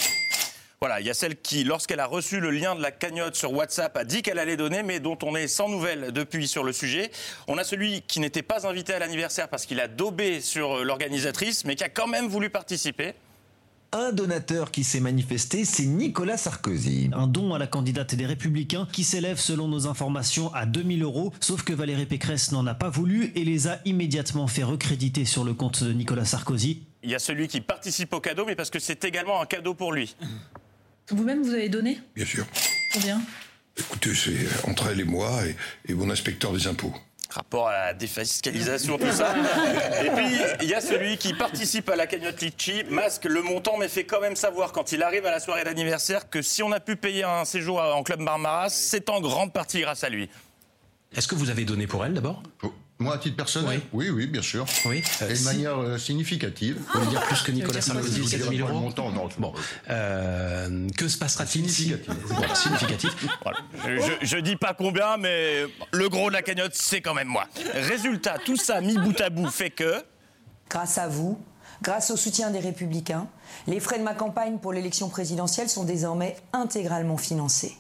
[0.81, 3.51] Voilà, il y a celle qui, lorsqu'elle a reçu le lien de la cagnotte sur
[3.51, 6.73] WhatsApp, a dit qu'elle allait donner, mais dont on est sans nouvelles depuis sur le
[6.73, 7.11] sujet.
[7.49, 11.65] On a celui qui n'était pas invité à l'anniversaire parce qu'il a daubé sur l'organisatrice,
[11.65, 13.15] mais qui a quand même voulu participer.
[13.93, 17.09] Un donateur qui s'est manifesté, c'est Nicolas Sarkozy.
[17.15, 21.33] Un don à la candidate des Républicains qui s'élève selon nos informations à 2000 euros,
[21.41, 25.43] sauf que Valérie Pécresse n'en a pas voulu et les a immédiatement fait recréditer sur
[25.43, 26.83] le compte de Nicolas Sarkozy.
[27.03, 29.73] Il y a celui qui participe au cadeau, mais parce que c'est également un cadeau
[29.73, 30.15] pour lui.
[31.11, 32.47] Vous-même, vous avez donné Bien sûr.
[32.93, 33.21] Combien
[33.79, 35.55] Écoutez, c'est entre elle et moi et,
[35.91, 36.95] et mon inspecteur des impôts.
[37.29, 39.35] rapport à la défiscalisation, tout ça.
[40.03, 40.27] Et puis,
[40.63, 44.05] il y a celui qui participe à la cagnotte Litchi, masque le montant, mais fait
[44.05, 46.97] quand même savoir quand il arrive à la soirée d'anniversaire que si on a pu
[46.97, 50.31] payer un séjour en club Marmaras, c'est en grande partie grâce à lui.
[51.15, 52.43] Est-ce que vous avez donné pour elle d'abord?
[52.99, 54.09] Moi, à titre personnel oui.
[54.09, 54.65] oui, bien sûr.
[54.87, 55.03] Oui.
[55.21, 56.79] Et de si- manière euh, significative.
[56.79, 59.11] Vous voulez dire plus que Nicolas Sarkozy, Je 4 dirais 000 pas le euros montant,
[59.11, 59.29] non.
[59.39, 59.53] Bon,
[59.91, 61.95] euh, que se passera-t-il si...
[62.25, 63.11] Voilà, significatif.
[63.43, 63.59] Voilà.
[63.85, 67.47] Je, je dis pas combien, mais le gros de la cagnotte, c'est quand même moi.
[67.75, 70.03] Résultat, tout ça mis bout à bout fait que.
[70.71, 71.39] Grâce à vous,
[71.83, 73.29] grâce au soutien des Républicains,
[73.67, 77.77] les frais de ma campagne pour l'élection présidentielle sont désormais intégralement financés.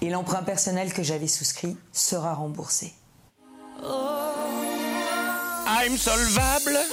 [0.00, 2.94] Et l'emprunt personnel que j'avais souscrit sera remboursé.
[5.66, 6.78] I'm solvable.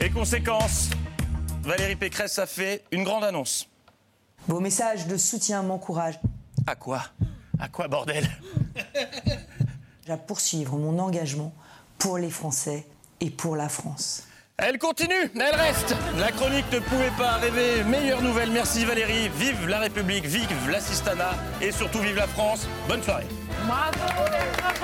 [0.00, 0.90] Et conséquence,
[1.62, 3.68] Valérie Pécresse a fait une grande annonce.
[4.46, 6.20] Vos messages de soutien m'encouragent
[6.66, 7.02] À quoi?
[7.58, 8.28] À quoi, bordel?
[10.08, 11.52] À poursuivre mon engagement
[11.98, 12.86] pour les Français
[13.20, 14.27] et pour la France.
[14.60, 15.94] Elle continue, elle reste.
[16.18, 17.84] La chronique ne pouvait pas rêver.
[17.84, 19.28] Meilleure nouvelle, merci Valérie.
[19.36, 22.66] Vive la République, vive l'assistanat et surtout vive la France.
[22.88, 23.28] Bonne soirée.
[23.68, 24.78] Bravo Bertrand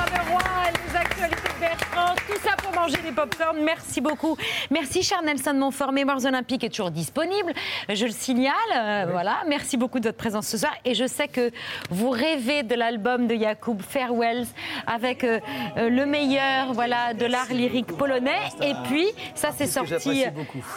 [1.69, 3.59] Bertrand, tout ça pour manger des pop-corns.
[3.65, 4.37] Merci beaucoup.
[4.71, 7.53] Merci cher Nelson Montfort, Mémoires Olympiques est toujours disponible,
[7.89, 8.53] je le signale.
[8.77, 10.73] euh, Voilà, merci beaucoup de votre présence ce soir.
[10.85, 11.51] Et je sais que
[11.91, 14.47] vous rêvez de l'album de Jakub Farewells
[14.87, 15.41] avec euh,
[15.79, 18.41] euh, le meilleur voilà, de l'art lyrique polonais.
[18.63, 20.25] Et puis, ça c'est que sorti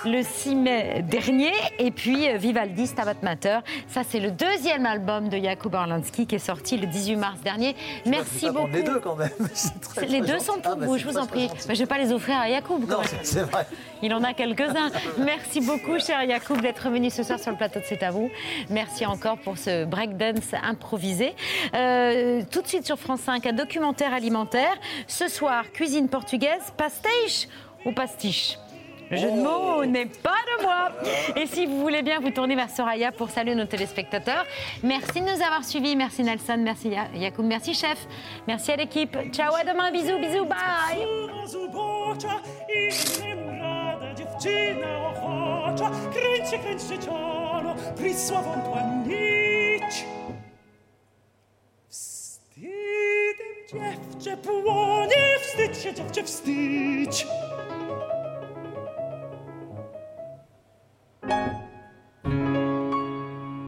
[0.06, 1.52] le 6 mai dernier.
[1.80, 3.60] Et puis, euh, Vivaldi, Stabat Mater.
[3.88, 7.76] Ça, c'est le deuxième album de Jakub Orlansky qui est sorti le 18 mars dernier.
[8.06, 8.68] Merci beaucoup.
[8.72, 9.30] les deux quand même.
[9.82, 10.46] Très, Les très deux gentil.
[10.46, 11.50] sont pour Ah, bah, je vous en prie.
[11.68, 12.86] Mais je ne vais pas les offrir à Yacoub.
[12.88, 13.68] quand Non, c'est vrai.
[14.02, 14.90] Il en a quelques-uns.
[15.18, 18.30] Merci beaucoup, cher Yacoub, d'être venu ce soir sur le plateau de C'est à vous.
[18.70, 21.36] Merci encore pour ce breakdance improvisé.
[21.74, 24.76] Euh, tout de suite sur France 5, un documentaire alimentaire.
[25.08, 27.48] Ce soir, cuisine portugaise, pastiche
[27.86, 28.58] ou pastiche?
[29.10, 30.90] Le jeu de mots n'est pas de moi.
[31.36, 34.46] Et si vous voulez bien vous tourner vers Soraya pour saluer nos téléspectateurs.
[34.84, 35.96] Merci de nous avoir suivis.
[35.96, 37.98] Merci Nelson, merci Ya- Yacoub, merci chef.
[38.48, 39.16] Merci à l'équipe.
[39.32, 39.92] Ciao, à demain.
[39.92, 41.06] Bisous, bisous, bye.
[51.90, 57.28] Wstydem dziewczę płonie, wstydź się dziewczę, wstydź.
[61.28, 61.67] Thank you.